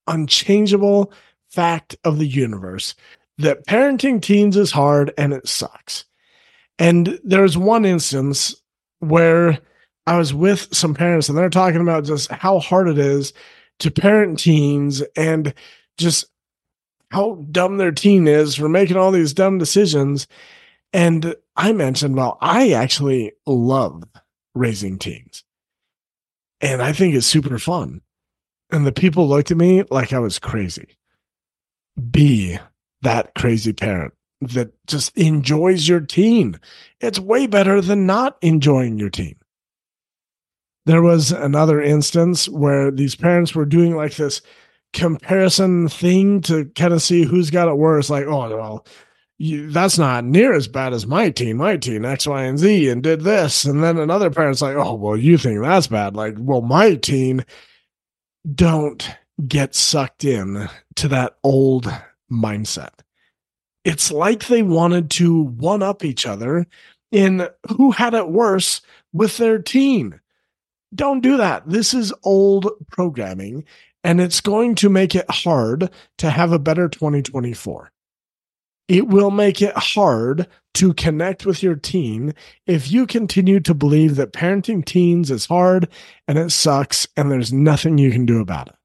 unchangeable 0.07 1.11
fact 1.49 1.95
of 2.03 2.19
the 2.19 2.27
universe 2.27 2.93
that 3.37 3.65
parenting 3.65 4.21
teens 4.21 4.57
is 4.57 4.71
hard 4.71 5.13
and 5.17 5.33
it 5.33 5.47
sucks. 5.47 6.05
And 6.77 7.19
there's 7.23 7.57
one 7.57 7.85
instance 7.85 8.55
where 8.99 9.59
I 10.05 10.17
was 10.17 10.33
with 10.33 10.73
some 10.75 10.93
parents 10.93 11.29
and 11.29 11.37
they're 11.37 11.49
talking 11.49 11.81
about 11.81 12.05
just 12.05 12.31
how 12.31 12.59
hard 12.59 12.87
it 12.87 12.97
is 12.97 13.33
to 13.79 13.91
parent 13.91 14.39
teens 14.39 15.01
and 15.15 15.53
just 15.97 16.25
how 17.11 17.35
dumb 17.51 17.77
their 17.77 17.91
teen 17.91 18.27
is 18.27 18.55
for 18.55 18.69
making 18.69 18.97
all 18.97 19.11
these 19.11 19.33
dumb 19.33 19.57
decisions. 19.57 20.27
And 20.93 21.35
I 21.55 21.73
mentioned, 21.73 22.15
well, 22.15 22.37
I 22.41 22.71
actually 22.71 23.33
love 23.45 24.03
raising 24.53 24.97
teens. 24.97 25.43
And 26.61 26.81
I 26.81 26.93
think 26.93 27.15
it's 27.15 27.25
super 27.25 27.57
fun. 27.57 28.01
And 28.71 28.85
the 28.85 28.91
people 28.91 29.27
looked 29.27 29.51
at 29.51 29.57
me 29.57 29.83
like 29.89 30.13
I 30.13 30.19
was 30.19 30.39
crazy. 30.39 30.97
Be 32.11 32.59
that 33.01 33.33
crazy 33.35 33.73
parent 33.73 34.13
that 34.41 34.71
just 34.87 35.17
enjoys 35.17 35.87
your 35.87 35.99
teen. 35.99 36.59
It's 36.99 37.19
way 37.19 37.47
better 37.47 37.81
than 37.81 38.05
not 38.05 38.37
enjoying 38.41 38.99
your 38.99 39.09
teen. 39.09 39.38
There 40.89 41.03
was 41.03 41.31
another 41.31 41.79
instance 41.79 42.49
where 42.49 42.89
these 42.89 43.13
parents 43.13 43.53
were 43.53 43.63
doing 43.63 43.95
like 43.95 44.15
this 44.15 44.41
comparison 44.91 45.87
thing 45.87 46.41
to 46.41 46.65
kind 46.73 46.93
of 46.93 47.03
see 47.03 47.25
who's 47.25 47.51
got 47.51 47.67
it 47.67 47.77
worse. 47.77 48.09
Like, 48.09 48.25
oh, 48.25 48.49
well, 48.49 48.87
you, 49.37 49.69
that's 49.69 49.99
not 49.99 50.25
near 50.25 50.51
as 50.51 50.67
bad 50.67 50.93
as 50.93 51.05
my 51.05 51.29
teen. 51.29 51.57
My 51.57 51.77
teen 51.77 52.05
X, 52.05 52.25
Y, 52.25 52.43
and 52.43 52.57
Z 52.57 52.89
and 52.89 53.03
did 53.03 53.21
this. 53.21 53.65
And 53.65 53.83
then 53.83 53.99
another 53.99 54.31
parent's 54.31 54.63
like, 54.63 54.75
oh, 54.77 54.95
well, 54.95 55.15
you 55.15 55.37
think 55.37 55.61
that's 55.61 55.85
bad. 55.85 56.15
Like, 56.15 56.33
well, 56.39 56.61
my 56.61 56.95
teen 56.95 57.45
don't 58.55 59.07
get 59.47 59.75
sucked 59.75 60.23
in 60.23 60.67
to 60.95 61.07
that 61.07 61.37
old 61.43 61.85
mindset. 62.31 62.93
It's 63.85 64.11
like 64.11 64.47
they 64.47 64.63
wanted 64.63 65.11
to 65.11 65.43
one 65.43 65.83
up 65.83 66.03
each 66.03 66.25
other 66.25 66.65
in 67.11 67.47
who 67.77 67.91
had 67.91 68.15
it 68.15 68.29
worse 68.29 68.81
with 69.13 69.37
their 69.37 69.59
teen. 69.59 70.19
Don't 70.93 71.21
do 71.21 71.37
that. 71.37 71.67
This 71.67 71.93
is 71.93 72.13
old 72.23 72.67
programming, 72.89 73.63
and 74.03 74.19
it's 74.19 74.41
going 74.41 74.75
to 74.75 74.89
make 74.89 75.15
it 75.15 75.29
hard 75.29 75.89
to 76.17 76.29
have 76.29 76.51
a 76.51 76.59
better 76.59 76.89
2024 76.89 77.91
it 78.89 79.07
will 79.07 79.29
make 79.29 79.61
it 79.61 79.77
hard 79.77 80.47
to 80.73 80.93
connect 80.95 81.45
with 81.45 81.61
your 81.61 81.75
teen 81.75 82.33
if 82.65 82.91
you 82.91 83.05
continue 83.05 83.59
to 83.59 83.73
believe 83.73 84.15
that 84.15 84.33
parenting 84.33 84.83
teens 84.83 85.29
is 85.29 85.45
hard 85.45 85.87
and 86.27 86.37
it 86.37 86.51
sucks 86.51 87.07
and 87.15 87.31
there's 87.31 87.53
nothing 87.53 87.97
you 87.97 88.11
can 88.11 88.25
do 88.25 88.41
about 88.41 88.67
it. 88.67 88.75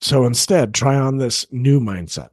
So 0.00 0.26
instead, 0.26 0.74
try 0.74 0.96
on 0.96 1.18
this 1.18 1.46
new 1.52 1.80
mindset. 1.80 2.30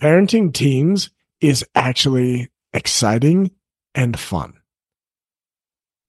Parenting 0.00 0.52
teens 0.52 1.10
is 1.40 1.64
actually 1.74 2.50
exciting 2.74 3.50
and 3.94 4.18
fun. 4.18 4.52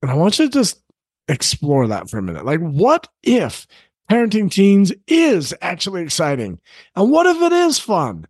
And 0.02 0.12
I 0.12 0.16
want 0.16 0.40
you 0.40 0.48
to 0.48 0.52
just 0.52 0.82
explore 1.28 1.88
that 1.88 2.10
for 2.10 2.18
a 2.18 2.24
minute. 2.24 2.46
Like, 2.46 2.60
what 2.60 3.08
if 3.24 3.68
parenting 4.10 4.52
teens 4.52 4.94
is 5.08 5.54
actually 5.62 6.04
exciting? 6.04 6.60
And 6.96 7.12
what 7.12 7.26
if 7.26 7.42
it 7.42 7.52
is 7.52 7.80
fun? 7.80 8.28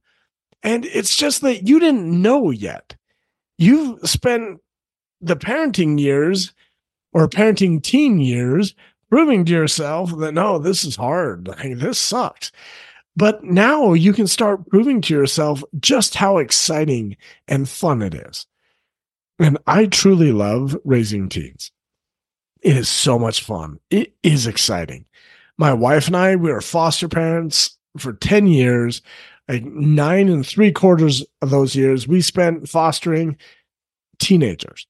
And 0.63 0.85
it's 0.85 1.15
just 1.15 1.41
that 1.41 1.67
you 1.67 1.79
didn't 1.79 2.21
know 2.21 2.51
yet. 2.51 2.95
You've 3.57 4.07
spent 4.07 4.59
the 5.21 5.35
parenting 5.35 5.99
years 5.99 6.53
or 7.13 7.27
parenting 7.27 7.81
teen 7.81 8.19
years 8.19 8.75
proving 9.09 9.45
to 9.45 9.51
yourself 9.51 10.15
that 10.17 10.33
no, 10.33 10.59
this 10.59 10.83
is 10.83 10.95
hard. 10.95 11.47
Like, 11.57 11.77
this 11.77 11.99
sucks. 11.99 12.51
But 13.15 13.43
now 13.43 13.93
you 13.93 14.13
can 14.13 14.27
start 14.27 14.67
proving 14.69 15.01
to 15.01 15.13
yourself 15.13 15.63
just 15.79 16.13
how 16.13 16.37
exciting 16.37 17.17
and 17.47 17.67
fun 17.67 18.03
it 18.03 18.13
is. 18.13 18.45
And 19.39 19.57
I 19.65 19.87
truly 19.87 20.31
love 20.31 20.77
raising 20.83 21.29
teens. 21.29 21.71
It 22.61 22.77
is 22.77 22.89
so 22.89 23.17
much 23.19 23.43
fun. 23.43 23.79
It 23.89 24.13
is 24.23 24.47
exciting. 24.47 25.05
My 25.57 25.73
wife 25.73 26.07
and 26.07 26.15
I, 26.15 26.35
we 26.35 26.51
were 26.51 26.61
foster 26.61 27.07
parents 27.07 27.77
for 27.97 28.13
10 28.13 28.47
years 28.47 29.01
like 29.47 29.63
nine 29.63 30.29
and 30.29 30.45
three 30.45 30.71
quarters 30.71 31.25
of 31.41 31.49
those 31.49 31.75
years, 31.75 32.07
we 32.07 32.21
spent 32.21 32.67
fostering 32.67 33.37
teenagers. 34.19 34.87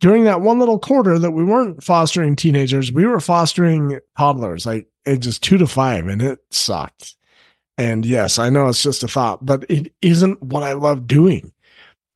During 0.00 0.24
that 0.24 0.40
one 0.40 0.58
little 0.58 0.78
quarter 0.78 1.18
that 1.18 1.30
we 1.30 1.44
weren't 1.44 1.82
fostering 1.82 2.36
teenagers, 2.36 2.92
we 2.92 3.06
were 3.06 3.20
fostering 3.20 4.00
toddlers, 4.18 4.66
like 4.66 4.88
ages 5.06 5.38
two 5.38 5.58
to 5.58 5.66
five, 5.66 6.06
and 6.08 6.20
it 6.20 6.40
sucked. 6.50 7.14
And 7.78 8.04
yes, 8.04 8.38
I 8.38 8.50
know 8.50 8.68
it's 8.68 8.82
just 8.82 9.02
a 9.02 9.08
thought, 9.08 9.44
but 9.46 9.64
it 9.70 9.92
isn't 10.02 10.42
what 10.42 10.62
I 10.62 10.72
love 10.72 11.06
doing. 11.06 11.52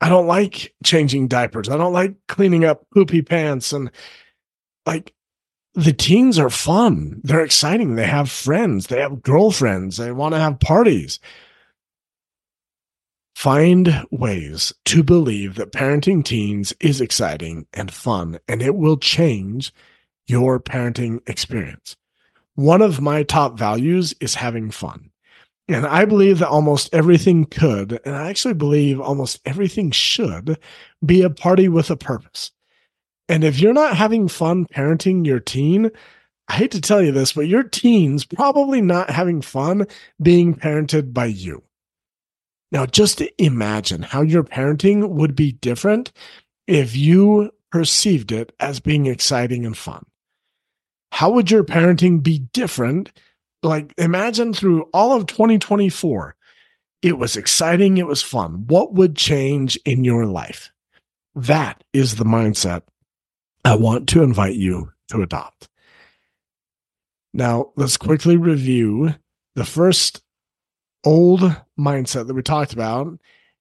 I 0.01 0.09
don't 0.11 0.27
like 0.27 0.75
changing 0.85 1.29
diapers. 1.29 1.69
I 1.69 1.79
don't 1.79 1.93
like 1.93 2.15
cleaning 2.29 2.65
up 2.65 2.85
poopy 2.93 3.23
pants. 3.23 3.73
And 3.73 3.91
like 4.87 5.13
the 5.75 5.93
teens 5.93 6.39
are 6.39 6.51
fun. 6.51 7.21
They're 7.23 7.45
exciting. 7.45 7.97
They 7.97 8.07
have 8.07 8.31
friends. 8.31 8.87
They 8.87 9.01
have 9.01 9.23
girlfriends. 9.23 9.99
They 9.99 10.13
want 10.13 10.35
to 10.35 10.41
have 10.41 10.61
parties. 10.61 11.21
Find 13.35 14.07
ways 14.11 14.73
to 14.87 15.03
believe 15.03 15.57
that 15.57 15.73
parenting 15.73 16.25
teens 16.25 16.73
is 16.81 17.03
exciting 17.03 17.67
and 17.75 17.93
fun, 17.93 18.39
and 18.49 18.63
it 18.63 18.75
will 18.75 18.97
change 18.97 19.75
your 20.27 20.59
parenting 20.59 21.21
experience. 21.29 21.97
One 22.55 22.81
of 22.81 23.03
my 23.03 23.23
top 23.23 23.59
values 23.59 24.15
is 24.21 24.37
having 24.37 24.71
fun. 24.71 25.11
And 25.69 25.85
I 25.85 26.07
believe 26.07 26.39
that 26.39 26.49
almost 26.49 26.95
everything 26.95 27.45
could, 27.45 28.01
and 28.05 28.17
I 28.17 28.31
actually 28.31 28.55
believe 28.55 29.01
almost 29.01 29.41
everything 29.45 29.91
should 29.91 30.59
be 31.05 31.23
a 31.23 31.31
party 31.31 31.69
with 31.69 31.91
a 31.91 31.97
purpose. 31.97 32.53
And 33.29 33.43
if 33.45 33.59
you're 33.59 33.73
not 33.73 33.97
having 33.97 34.29
fun 34.29 34.67
parenting 34.67 35.27
your 35.27 35.41
teen, 35.41 35.91
I 36.49 36.55
hate 36.55 36.71
to 36.73 36.81
tell 36.81 37.03
you 37.03 37.11
this, 37.13 37.33
but 37.33 37.49
your 37.49 37.65
teen's 37.65 38.25
probably 38.25 38.81
not 38.81 39.11
having 39.11 39.43
fun 39.43 39.87
being 40.23 40.55
parented 40.55 41.13
by 41.13 41.27
you. 41.27 41.65
Now, 42.71 42.87
just 42.87 43.23
imagine 43.39 44.03
how 44.03 44.23
your 44.23 44.45
parenting 44.45 45.09
would 45.09 45.35
be 45.35 45.53
different 45.53 46.13
if 46.67 46.97
you 46.97 47.51
perceived 47.71 48.33
it 48.33 48.53
as 48.61 48.81
being 48.81 49.07
exciting 49.07 49.67
and 49.67 49.77
fun. 49.77 50.05
How 51.13 51.31
would 51.31 51.51
your 51.51 51.65
parenting 51.65 52.23
be 52.23 52.41
different? 52.53 53.11
Like, 53.63 53.93
imagine 53.99 54.53
through 54.53 54.83
all 54.93 55.17
of 55.17 55.27
2024, 55.27 56.37
it 57.03 57.19
was 57.19 57.37
exciting, 57.37 57.99
it 57.99 58.07
was 58.07 58.23
fun. 58.23 58.67
What 58.67 58.95
would 58.95 59.17
change 59.17 59.77
in 59.85 60.05
your 60.05 60.27
life? 60.27 60.71
That 61.35 61.83
is 61.93 62.17
the 62.17 62.25
mindset 62.25 62.83
I 63.67 63.75
want 63.75 64.09
to 64.11 64.23
invite 64.23 64.55
you 64.55 64.93
to 65.09 65.23
adopt. 65.23 65.69
Now, 67.35 67.73
let's 67.75 67.97
quickly 67.97 68.37
review 68.37 69.17
the 69.57 69.65
first 69.65 70.23
old 71.05 71.41
mindset 71.77 72.29
that 72.29 72.35
we 72.35 72.43
talked 72.43 72.73
about 72.73 73.19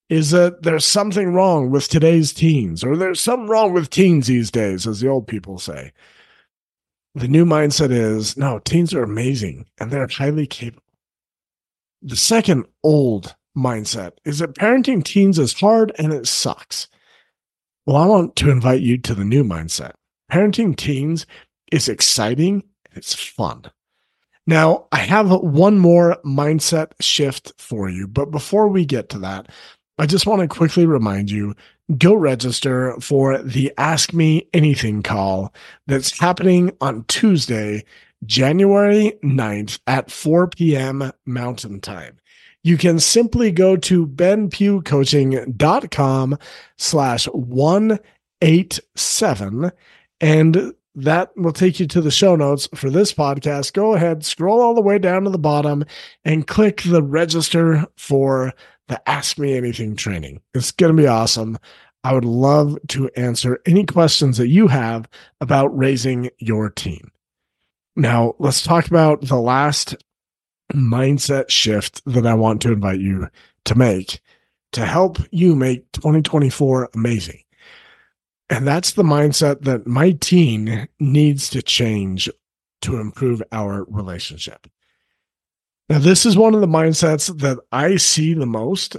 is 0.07 0.29
that 0.29 0.61
there's 0.61 0.85
something 0.85 1.33
wrong 1.33 1.71
with 1.71 1.87
today's 1.87 2.33
teens, 2.33 2.83
or 2.83 2.95
there's 2.95 3.19
something 3.19 3.47
wrong 3.47 3.73
with 3.73 3.89
teens 3.89 4.27
these 4.27 4.51
days, 4.51 4.85
as 4.85 4.99
the 4.99 5.07
old 5.07 5.25
people 5.25 5.57
say. 5.57 5.91
The 7.15 7.27
new 7.27 7.43
mindset 7.43 7.89
is 7.89 8.37
no, 8.37 8.59
teens 8.59 8.93
are 8.93 9.01
amazing 9.01 9.65
and 9.79 9.89
they're 9.89 10.07
highly 10.07 10.45
capable. 10.45 10.83
The 12.03 12.15
second 12.15 12.65
old 12.83 13.35
mindset 13.57 14.11
is 14.23 14.37
that 14.37 14.53
parenting 14.53 15.03
teens 15.03 15.39
is 15.39 15.59
hard 15.59 15.93
and 15.97 16.13
it 16.13 16.27
sucks. 16.27 16.87
Well, 17.85 17.97
I 17.97 18.05
want 18.05 18.35
to 18.37 18.49
invite 18.49 18.81
you 18.81 18.97
to 18.99 19.13
the 19.13 19.25
new 19.25 19.43
mindset. 19.43 19.93
Parenting 20.31 20.75
teens 20.75 21.25
is 21.71 21.87
exciting 21.87 22.63
it's 22.95 23.13
fun. 23.13 23.65
Now, 24.47 24.87
I 24.91 24.99
have 24.99 25.29
one 25.31 25.79
more 25.79 26.17
mindset 26.25 26.91
shift 27.01 27.53
for 27.57 27.89
you, 27.89 28.07
but 28.07 28.31
before 28.31 28.67
we 28.67 28.85
get 28.85 29.09
to 29.09 29.19
that, 29.19 29.49
I 29.97 30.05
just 30.05 30.25
want 30.25 30.41
to 30.41 30.47
quickly 30.47 30.85
remind 30.85 31.31
you 31.31 31.55
go 31.97 32.13
register 32.15 32.95
for 32.99 33.41
the 33.41 33.71
Ask 33.77 34.13
Me 34.13 34.47
Anything 34.53 35.03
call 35.03 35.53
that's 35.87 36.19
happening 36.19 36.71
on 36.81 37.05
Tuesday, 37.07 37.83
January 38.25 39.13
9th 39.23 39.79
at 39.87 40.11
4 40.11 40.47
p.m. 40.47 41.11
Mountain 41.25 41.81
Time. 41.81 42.17
You 42.65 42.77
can 42.77 42.99
simply 42.99 43.51
go 43.51 43.77
to 43.77 44.07
benpughcoaching.com 44.07 46.39
slash 46.77 47.25
187 47.27 49.71
and 50.19 50.73
that 50.95 51.37
will 51.37 51.53
take 51.53 51.79
you 51.79 51.85
to 51.85 52.01
the 52.01 52.09
show 52.09 52.35
notes 52.35 52.67
for 52.73 52.89
this 52.89 53.13
podcast. 53.13 53.73
Go 53.73 53.93
ahead, 53.93 54.25
scroll 54.25 54.61
all 54.61 54.73
the 54.73 54.81
way 54.81 54.97
down 54.97 55.25
to 55.25 55.29
the 55.29 55.37
bottom 55.37 55.85
and 56.23 56.47
click 56.47 56.81
the 56.81 57.03
register 57.03 57.85
for 57.97 58.51
the 58.87 58.99
Ask 59.07 59.37
Me 59.37 59.55
Anything 59.55 59.95
training. 59.95 60.41
It's 60.55 60.71
going 60.71 60.95
to 60.95 60.99
be 60.99 61.07
awesome. 61.07 61.59
I 62.03 62.13
would 62.13 62.25
love 62.25 62.79
to 62.87 63.11
answer 63.15 63.61
any 63.67 63.85
questions 63.85 64.37
that 64.37 64.47
you 64.47 64.69
have 64.69 65.07
about 65.39 65.77
raising 65.77 66.31
your 66.39 66.71
team. 66.71 67.11
Now, 67.95 68.33
let's 68.39 68.63
talk 68.63 68.87
about 68.87 69.21
the 69.21 69.39
last 69.39 69.95
mindset 70.75 71.49
shift 71.49 72.01
that 72.05 72.25
I 72.25 72.33
want 72.33 72.61
to 72.61 72.71
invite 72.71 72.99
you 72.99 73.27
to 73.65 73.75
make 73.75 74.19
to 74.73 74.85
help 74.85 75.17
you 75.31 75.55
make 75.55 75.89
2024 75.93 76.89
amazing. 76.93 77.41
And 78.49 78.67
that's 78.67 78.91
the 78.93 79.03
mindset 79.03 79.61
that 79.61 79.87
my 79.87 80.11
teen 80.11 80.87
needs 80.99 81.49
to 81.51 81.61
change 81.61 82.29
to 82.81 82.97
improve 82.97 83.41
our 83.51 83.85
relationship. 83.85 84.67
Now, 85.89 85.99
this 85.99 86.25
is 86.25 86.35
one 86.35 86.53
of 86.53 86.61
the 86.61 86.67
mindsets 86.67 87.35
that 87.39 87.57
I 87.71 87.95
see 87.95 88.33
the 88.33 88.45
most 88.45 88.97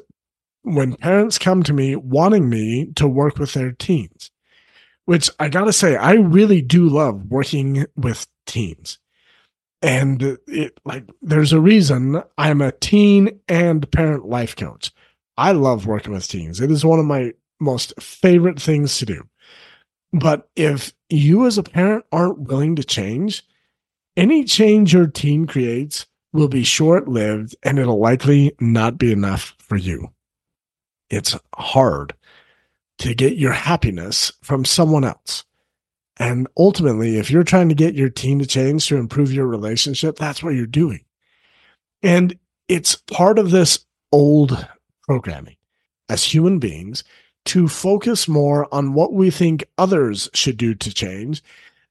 when 0.63 0.97
parents 0.97 1.39
come 1.39 1.63
to 1.63 1.73
me 1.73 1.95
wanting 1.95 2.49
me 2.49 2.93
to 2.97 3.07
work 3.07 3.39
with 3.39 3.53
their 3.53 3.73
teens, 3.73 4.31
which 5.05 5.31
I 5.39 5.49
got 5.49 5.67
to 5.67 5.73
say, 5.73 5.97
I 5.97 6.15
really 6.15 6.63
do 6.63 6.89
love 6.89 7.27
working 7.27 7.87
with 7.97 8.27
teens. 8.47 8.99
And 9.87 10.37
it 10.49 10.81
like 10.85 11.05
there's 11.23 11.53
a 11.53 11.61
reason 11.61 12.21
I'm 12.37 12.61
a 12.61 12.73
teen 12.73 13.39
and 13.47 13.89
parent 13.93 14.27
life 14.27 14.57
coach. 14.57 14.91
I 15.37 15.53
love 15.53 15.87
working 15.87 16.13
with 16.13 16.27
teens. 16.27 16.61
It 16.61 16.73
is 16.73 16.85
one 16.85 16.99
of 16.99 17.07
my 17.07 17.35
most 17.61 17.95
favorite 18.01 18.61
things 18.61 18.99
to 18.99 19.07
do. 19.07 19.23
But 20.13 20.49
if 20.57 20.93
you 21.09 21.47
as 21.47 21.57
a 21.57 21.63
parent 21.63 22.05
aren't 22.11 22.41
willing 22.41 22.75
to 22.77 22.85
change, 22.85 23.45
any 24.17 24.43
change 24.43 24.93
your 24.93 25.07
teen 25.07 25.47
creates 25.47 26.07
will 26.33 26.49
be 26.49 26.65
short 26.65 27.07
lived 27.07 27.55
and 27.63 27.79
it'll 27.79 28.01
likely 28.01 28.57
not 28.61 28.99
be 28.99 29.13
enough 29.13 29.55
for 29.59 29.77
you. 29.77 30.11
It's 31.11 31.39
hard 31.55 32.13
to 32.99 33.15
get 33.15 33.37
your 33.37 33.53
happiness 33.53 34.33
from 34.43 34.65
someone 34.65 35.05
else. 35.05 35.45
And 36.19 36.49
ultimately, 36.57 37.19
if 37.19 37.31
you're 37.31 37.45
trying 37.45 37.69
to 37.69 37.75
get 37.75 37.95
your 37.95 38.09
teen 38.09 38.39
to 38.39 38.47
change 38.47 38.87
to 38.89 38.97
improve 38.97 39.33
your 39.33 39.47
relationship, 39.47 40.17
that's 40.17 40.43
what 40.43 40.55
you're 40.55 40.67
doing. 40.67 41.05
And 42.03 42.39
it's 42.69 42.97
part 42.97 43.39
of 43.39 43.51
this 43.51 43.85
old 44.13 44.67
programming. 45.03 45.57
As 46.09 46.23
human 46.23 46.59
beings, 46.59 47.05
to 47.47 47.69
focus 47.69 48.29
more 48.29 48.73
on 48.73 48.93
what 48.93 49.13
we 49.13 49.31
think 49.31 49.65
others 49.79 50.29
should 50.35 50.57
do 50.57 50.75
to 50.75 50.93
change 50.93 51.43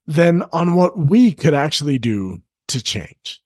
than 0.05 0.43
on 0.53 0.75
what 0.75 0.97
we 0.97 1.31
could 1.31 1.53
actually 1.53 1.97
do 1.97 2.41
to 2.67 2.81
change. 2.81 3.41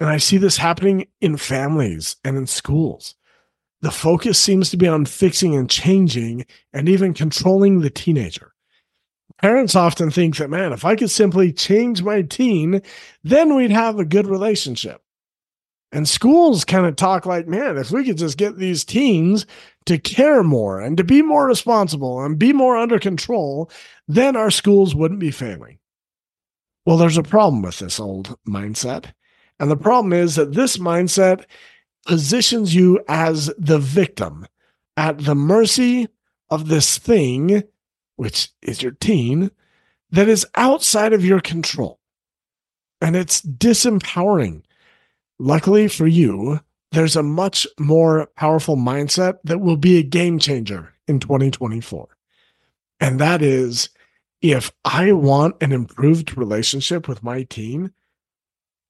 And 0.00 0.08
I 0.08 0.16
see 0.18 0.36
this 0.36 0.56
happening 0.56 1.06
in 1.20 1.36
families 1.36 2.16
and 2.24 2.36
in 2.36 2.46
schools. 2.46 3.14
The 3.80 3.90
focus 3.90 4.38
seems 4.38 4.70
to 4.70 4.76
be 4.76 4.88
on 4.88 5.04
fixing 5.04 5.54
and 5.54 5.68
changing 5.68 6.46
and 6.72 6.88
even 6.88 7.14
controlling 7.14 7.80
the 7.80 7.90
teenager. 7.90 8.53
Parents 9.40 9.74
often 9.74 10.10
think 10.10 10.36
that, 10.36 10.50
man, 10.50 10.72
if 10.72 10.84
I 10.84 10.96
could 10.96 11.10
simply 11.10 11.52
change 11.52 12.02
my 12.02 12.22
teen, 12.22 12.80
then 13.22 13.54
we'd 13.54 13.70
have 13.70 13.98
a 13.98 14.04
good 14.04 14.26
relationship. 14.26 15.02
And 15.92 16.08
schools 16.08 16.64
kind 16.64 16.86
of 16.86 16.96
talk 16.96 17.24
like, 17.24 17.46
man, 17.46 17.76
if 17.76 17.90
we 17.90 18.04
could 18.04 18.18
just 18.18 18.36
get 18.36 18.56
these 18.56 18.84
teens 18.84 19.46
to 19.86 19.98
care 19.98 20.42
more 20.42 20.80
and 20.80 20.96
to 20.96 21.04
be 21.04 21.22
more 21.22 21.46
responsible 21.46 22.20
and 22.24 22.38
be 22.38 22.52
more 22.52 22.76
under 22.76 22.98
control, 22.98 23.70
then 24.08 24.34
our 24.34 24.50
schools 24.50 24.94
wouldn't 24.94 25.20
be 25.20 25.30
failing. 25.30 25.78
Well, 26.84 26.96
there's 26.96 27.16
a 27.16 27.22
problem 27.22 27.62
with 27.62 27.78
this 27.78 28.00
old 28.00 28.36
mindset. 28.46 29.12
And 29.60 29.70
the 29.70 29.76
problem 29.76 30.12
is 30.12 30.34
that 30.34 30.54
this 30.54 30.78
mindset 30.78 31.44
positions 32.06 32.74
you 32.74 33.00
as 33.08 33.52
the 33.56 33.78
victim 33.78 34.46
at 34.96 35.18
the 35.18 35.34
mercy 35.34 36.08
of 36.50 36.68
this 36.68 36.98
thing, 36.98 37.62
which 38.16 38.50
is 38.62 38.82
your 38.82 38.92
teen, 38.92 39.50
that 40.10 40.28
is 40.28 40.46
outside 40.54 41.12
of 41.12 41.24
your 41.24 41.40
control. 41.40 41.98
And 43.00 43.16
it's 43.16 43.40
disempowering. 43.40 44.62
Luckily 45.38 45.88
for 45.88 46.06
you, 46.06 46.60
there's 46.92 47.16
a 47.16 47.22
much 47.22 47.66
more 47.78 48.28
powerful 48.36 48.76
mindset 48.76 49.38
that 49.44 49.60
will 49.60 49.76
be 49.76 49.98
a 49.98 50.02
game 50.02 50.38
changer 50.38 50.94
in 51.08 51.18
2024. 51.18 52.08
And 53.00 53.18
that 53.18 53.42
is 53.42 53.90
if 54.40 54.70
I 54.84 55.12
want 55.12 55.56
an 55.60 55.72
improved 55.72 56.36
relationship 56.36 57.08
with 57.08 57.22
my 57.22 57.42
teen, 57.44 57.92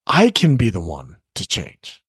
I 0.06 0.30
can 0.30 0.56
be 0.56 0.68
the 0.68 0.80
one 0.80 1.16
to 1.37 1.46
change. 1.46 2.02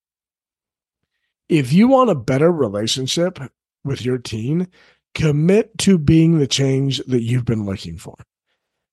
If 1.47 1.71
you 1.71 1.87
want 1.87 2.09
a 2.09 2.15
better 2.15 2.51
relationship 2.51 3.39
with 3.83 4.03
your 4.03 4.17
teen, 4.17 4.67
commit 5.15 5.75
to 5.79 5.97
being 5.97 6.37
the 6.37 6.47
change 6.47 6.99
that 7.07 7.23
you've 7.23 7.45
been 7.45 7.65
looking 7.65 7.97
for. 7.97 8.15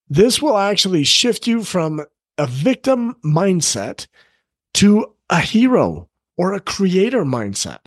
This 0.09 0.41
will 0.41 0.57
actually 0.57 1.03
shift 1.03 1.45
you 1.45 1.63
from 1.63 2.03
a 2.37 2.47
victim 2.47 3.15
mindset 3.23 4.07
to 4.75 5.13
a 5.29 5.39
hero 5.39 6.09
or 6.37 6.53
a 6.53 6.59
creator 6.59 7.23
mindset. 7.23 7.79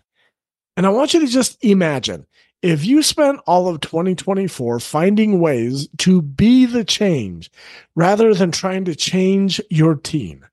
And 0.77 0.87
I 0.87 0.91
want 0.91 1.15
you 1.15 1.21
to 1.21 1.27
just 1.27 1.63
imagine 1.65 2.27
If 2.63 2.85
you 2.85 3.03
spent 3.03 3.41
all 3.47 3.69
of 3.69 3.81
2024 3.81 4.81
finding 4.81 5.39
ways 5.41 5.89
to 5.99 6.23
be 6.23 6.67
the 6.67 6.85
change 6.85 7.51
rather 7.95 8.35
than 8.35 8.51
trying 8.51 8.87
to 8.87 8.95
change 8.95 9.61
your 9.71 9.95
team, 9.95 10.45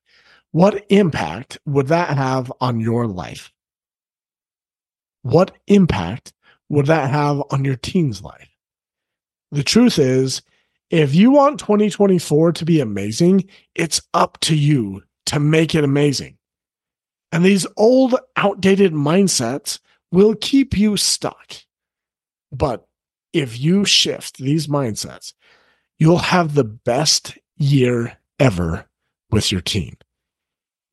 what 0.52 0.84
impact 0.90 1.58
would 1.66 1.88
that 1.88 2.16
have 2.16 2.52
on 2.60 2.78
your 2.78 3.06
life? 3.06 3.52
What 5.22 5.56
impact 5.66 6.33
would 6.68 6.86
that 6.86 7.10
have 7.10 7.42
on 7.50 7.64
your 7.64 7.76
teen's 7.76 8.22
life? 8.22 8.48
The 9.52 9.62
truth 9.62 9.98
is, 9.98 10.42
if 10.90 11.14
you 11.14 11.30
want 11.30 11.58
2024 11.60 12.52
to 12.52 12.64
be 12.64 12.80
amazing, 12.80 13.48
it's 13.74 14.02
up 14.12 14.38
to 14.40 14.56
you 14.56 15.02
to 15.26 15.40
make 15.40 15.74
it 15.74 15.84
amazing. 15.84 16.36
And 17.32 17.44
these 17.44 17.66
old, 17.76 18.14
outdated 18.36 18.92
mindsets 18.92 19.80
will 20.12 20.34
keep 20.36 20.76
you 20.76 20.96
stuck. 20.96 21.54
But 22.52 22.86
if 23.32 23.58
you 23.58 23.84
shift 23.84 24.38
these 24.38 24.68
mindsets, 24.68 25.32
you'll 25.98 26.18
have 26.18 26.54
the 26.54 26.64
best 26.64 27.36
year 27.56 28.16
ever 28.38 28.86
with 29.30 29.50
your 29.50 29.60
teen. 29.60 29.96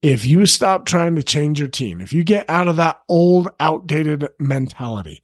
If 0.02 0.26
you 0.26 0.48
stop 0.48 0.86
trying 0.86 1.16
to 1.16 1.24
change 1.24 1.60
your 1.60 1.68
teen, 1.68 2.02
if 2.02 2.12
you 2.12 2.24
get 2.24 2.50
out 2.50 2.68
of 2.68 2.78
that 2.78 3.02
old, 3.08 3.50
outdated 3.60 4.28
mentality, 4.40 5.24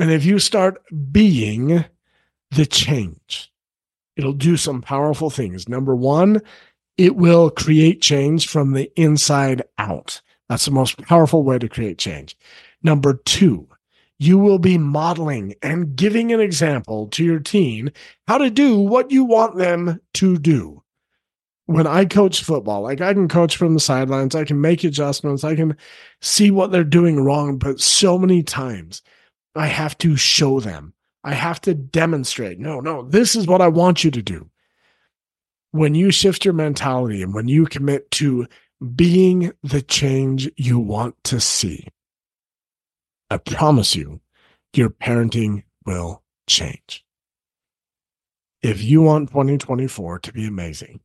and 0.00 0.10
if 0.10 0.24
you 0.24 0.38
start 0.38 0.82
being 1.12 1.84
the 2.50 2.64
change, 2.64 3.52
it'll 4.16 4.32
do 4.32 4.56
some 4.56 4.80
powerful 4.80 5.28
things. 5.28 5.68
Number 5.68 5.94
one, 5.94 6.40
it 6.96 7.16
will 7.16 7.50
create 7.50 8.00
change 8.00 8.48
from 8.48 8.72
the 8.72 8.90
inside 8.98 9.62
out. 9.78 10.22
That's 10.48 10.64
the 10.64 10.70
most 10.70 11.00
powerful 11.02 11.42
way 11.42 11.58
to 11.58 11.68
create 11.68 11.98
change. 11.98 12.36
Number 12.82 13.14
two, 13.24 13.68
you 14.18 14.38
will 14.38 14.58
be 14.58 14.78
modeling 14.78 15.54
and 15.62 15.96
giving 15.96 16.32
an 16.32 16.40
example 16.40 17.06
to 17.08 17.22
your 17.22 17.38
teen 17.38 17.92
how 18.26 18.38
to 18.38 18.50
do 18.50 18.78
what 18.78 19.10
you 19.10 19.24
want 19.24 19.56
them 19.56 20.00
to 20.14 20.38
do. 20.38 20.82
When 21.66 21.86
I 21.86 22.06
coach 22.06 22.42
football, 22.42 22.80
like 22.80 23.02
I 23.02 23.12
can 23.12 23.28
coach 23.28 23.56
from 23.56 23.74
the 23.74 23.80
sidelines, 23.80 24.34
I 24.34 24.44
can 24.44 24.60
make 24.60 24.82
adjustments, 24.82 25.44
I 25.44 25.56
can 25.56 25.76
see 26.22 26.50
what 26.50 26.72
they're 26.72 26.84
doing 26.84 27.20
wrong, 27.20 27.58
but 27.58 27.80
so 27.80 28.18
many 28.18 28.42
times 28.42 29.02
I 29.54 29.66
have 29.66 29.98
to 29.98 30.16
show 30.16 30.60
them. 30.60 30.94
I 31.24 31.34
have 31.34 31.60
to 31.62 31.74
demonstrate. 31.74 32.58
No, 32.58 32.80
no, 32.80 33.02
this 33.02 33.36
is 33.36 33.46
what 33.46 33.60
I 33.60 33.68
want 33.68 34.04
you 34.04 34.10
to 34.10 34.22
do. 34.22 34.48
When 35.72 35.94
you 35.94 36.10
shift 36.10 36.44
your 36.44 36.54
mentality 36.54 37.22
and 37.22 37.34
when 37.34 37.48
you 37.48 37.66
commit 37.66 38.10
to 38.12 38.46
being 38.94 39.52
the 39.62 39.82
change 39.82 40.50
you 40.56 40.78
want 40.78 41.22
to 41.24 41.40
see, 41.40 41.88
I 43.30 43.36
promise 43.36 43.94
you, 43.94 44.20
your 44.72 44.90
parenting 44.90 45.64
will 45.84 46.22
change. 46.46 47.04
If 48.62 48.82
you 48.82 49.02
want 49.02 49.28
2024 49.30 50.20
to 50.20 50.32
be 50.32 50.46
amazing, 50.46 51.00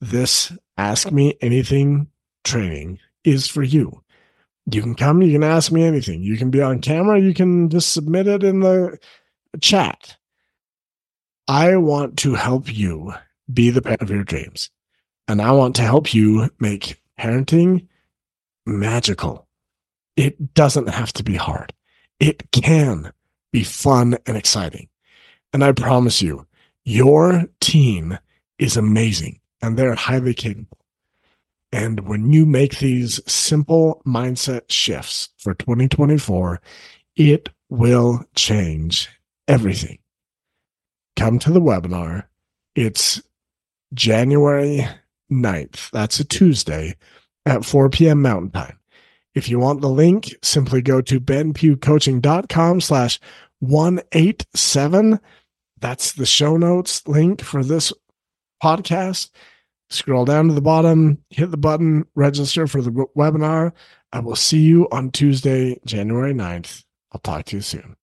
this 0.00 0.52
Ask 0.76 1.10
Me 1.10 1.34
Anything 1.40 2.08
training 2.44 2.98
is 3.24 3.48
for 3.48 3.62
you. 3.62 4.03
You 4.70 4.80
can 4.80 4.94
come, 4.94 5.22
you 5.22 5.32
can 5.32 5.42
ask 5.44 5.70
me 5.70 5.84
anything. 5.84 6.22
You 6.22 6.36
can 6.36 6.50
be 6.50 6.62
on 6.62 6.80
camera, 6.80 7.20
you 7.20 7.34
can 7.34 7.68
just 7.68 7.92
submit 7.92 8.26
it 8.26 8.42
in 8.42 8.60
the 8.60 8.98
chat. 9.60 10.16
I 11.46 11.76
want 11.76 12.16
to 12.18 12.34
help 12.34 12.74
you 12.74 13.12
be 13.52 13.70
the 13.70 13.82
parent 13.82 14.02
of 14.02 14.10
your 14.10 14.24
dreams. 14.24 14.70
And 15.28 15.42
I 15.42 15.52
want 15.52 15.76
to 15.76 15.82
help 15.82 16.14
you 16.14 16.50
make 16.58 17.00
parenting 17.18 17.86
magical. 18.66 19.46
It 20.16 20.54
doesn't 20.54 20.88
have 20.88 21.12
to 21.14 21.22
be 21.22 21.36
hard. 21.36 21.72
It 22.20 22.50
can 22.52 23.12
be 23.52 23.64
fun 23.64 24.16
and 24.26 24.36
exciting. 24.36 24.88
And 25.52 25.62
I 25.62 25.72
promise 25.72 26.22
you, 26.22 26.46
your 26.84 27.44
team 27.60 28.18
is 28.58 28.76
amazing 28.76 29.40
and 29.62 29.76
they're 29.76 29.94
highly 29.94 30.34
capable. 30.34 30.78
And 31.74 32.06
when 32.06 32.32
you 32.32 32.46
make 32.46 32.78
these 32.78 33.20
simple 33.26 34.00
mindset 34.06 34.70
shifts 34.70 35.30
for 35.38 35.54
2024, 35.54 36.60
it 37.16 37.48
will 37.68 38.24
change 38.36 39.10
everything. 39.48 39.98
Come 41.16 41.40
to 41.40 41.50
the 41.50 41.60
webinar. 41.60 42.26
It's 42.76 43.20
January 43.92 44.86
9th. 45.32 45.90
That's 45.90 46.20
a 46.20 46.24
Tuesday 46.24 46.94
at 47.44 47.64
4 47.64 47.90
p.m. 47.90 48.22
Mountain 48.22 48.52
Time. 48.52 48.78
If 49.34 49.48
you 49.48 49.58
want 49.58 49.80
the 49.80 49.88
link, 49.88 50.32
simply 50.42 50.80
go 50.80 51.00
to 51.00 51.18
benpughcoaching.com 51.18 52.82
slash 52.82 53.18
187. 53.58 55.18
That's 55.80 56.12
the 56.12 56.24
show 56.24 56.56
notes 56.56 57.04
link 57.08 57.42
for 57.42 57.64
this 57.64 57.92
podcast. 58.62 59.30
Scroll 59.90 60.24
down 60.24 60.48
to 60.48 60.54
the 60.54 60.60
bottom, 60.60 61.18
hit 61.30 61.50
the 61.50 61.56
button, 61.56 62.06
register 62.14 62.66
for 62.66 62.82
the 62.82 62.90
webinar. 63.16 63.72
I 64.12 64.20
will 64.20 64.36
see 64.36 64.60
you 64.60 64.88
on 64.90 65.10
Tuesday, 65.10 65.80
January 65.84 66.32
9th. 66.32 66.84
I'll 67.12 67.20
talk 67.20 67.46
to 67.46 67.56
you 67.56 67.62
soon. 67.62 67.96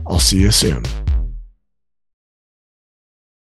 I'll 0.08 0.19
see 0.19 0.39
you 0.39 0.52
soon. 0.52 0.84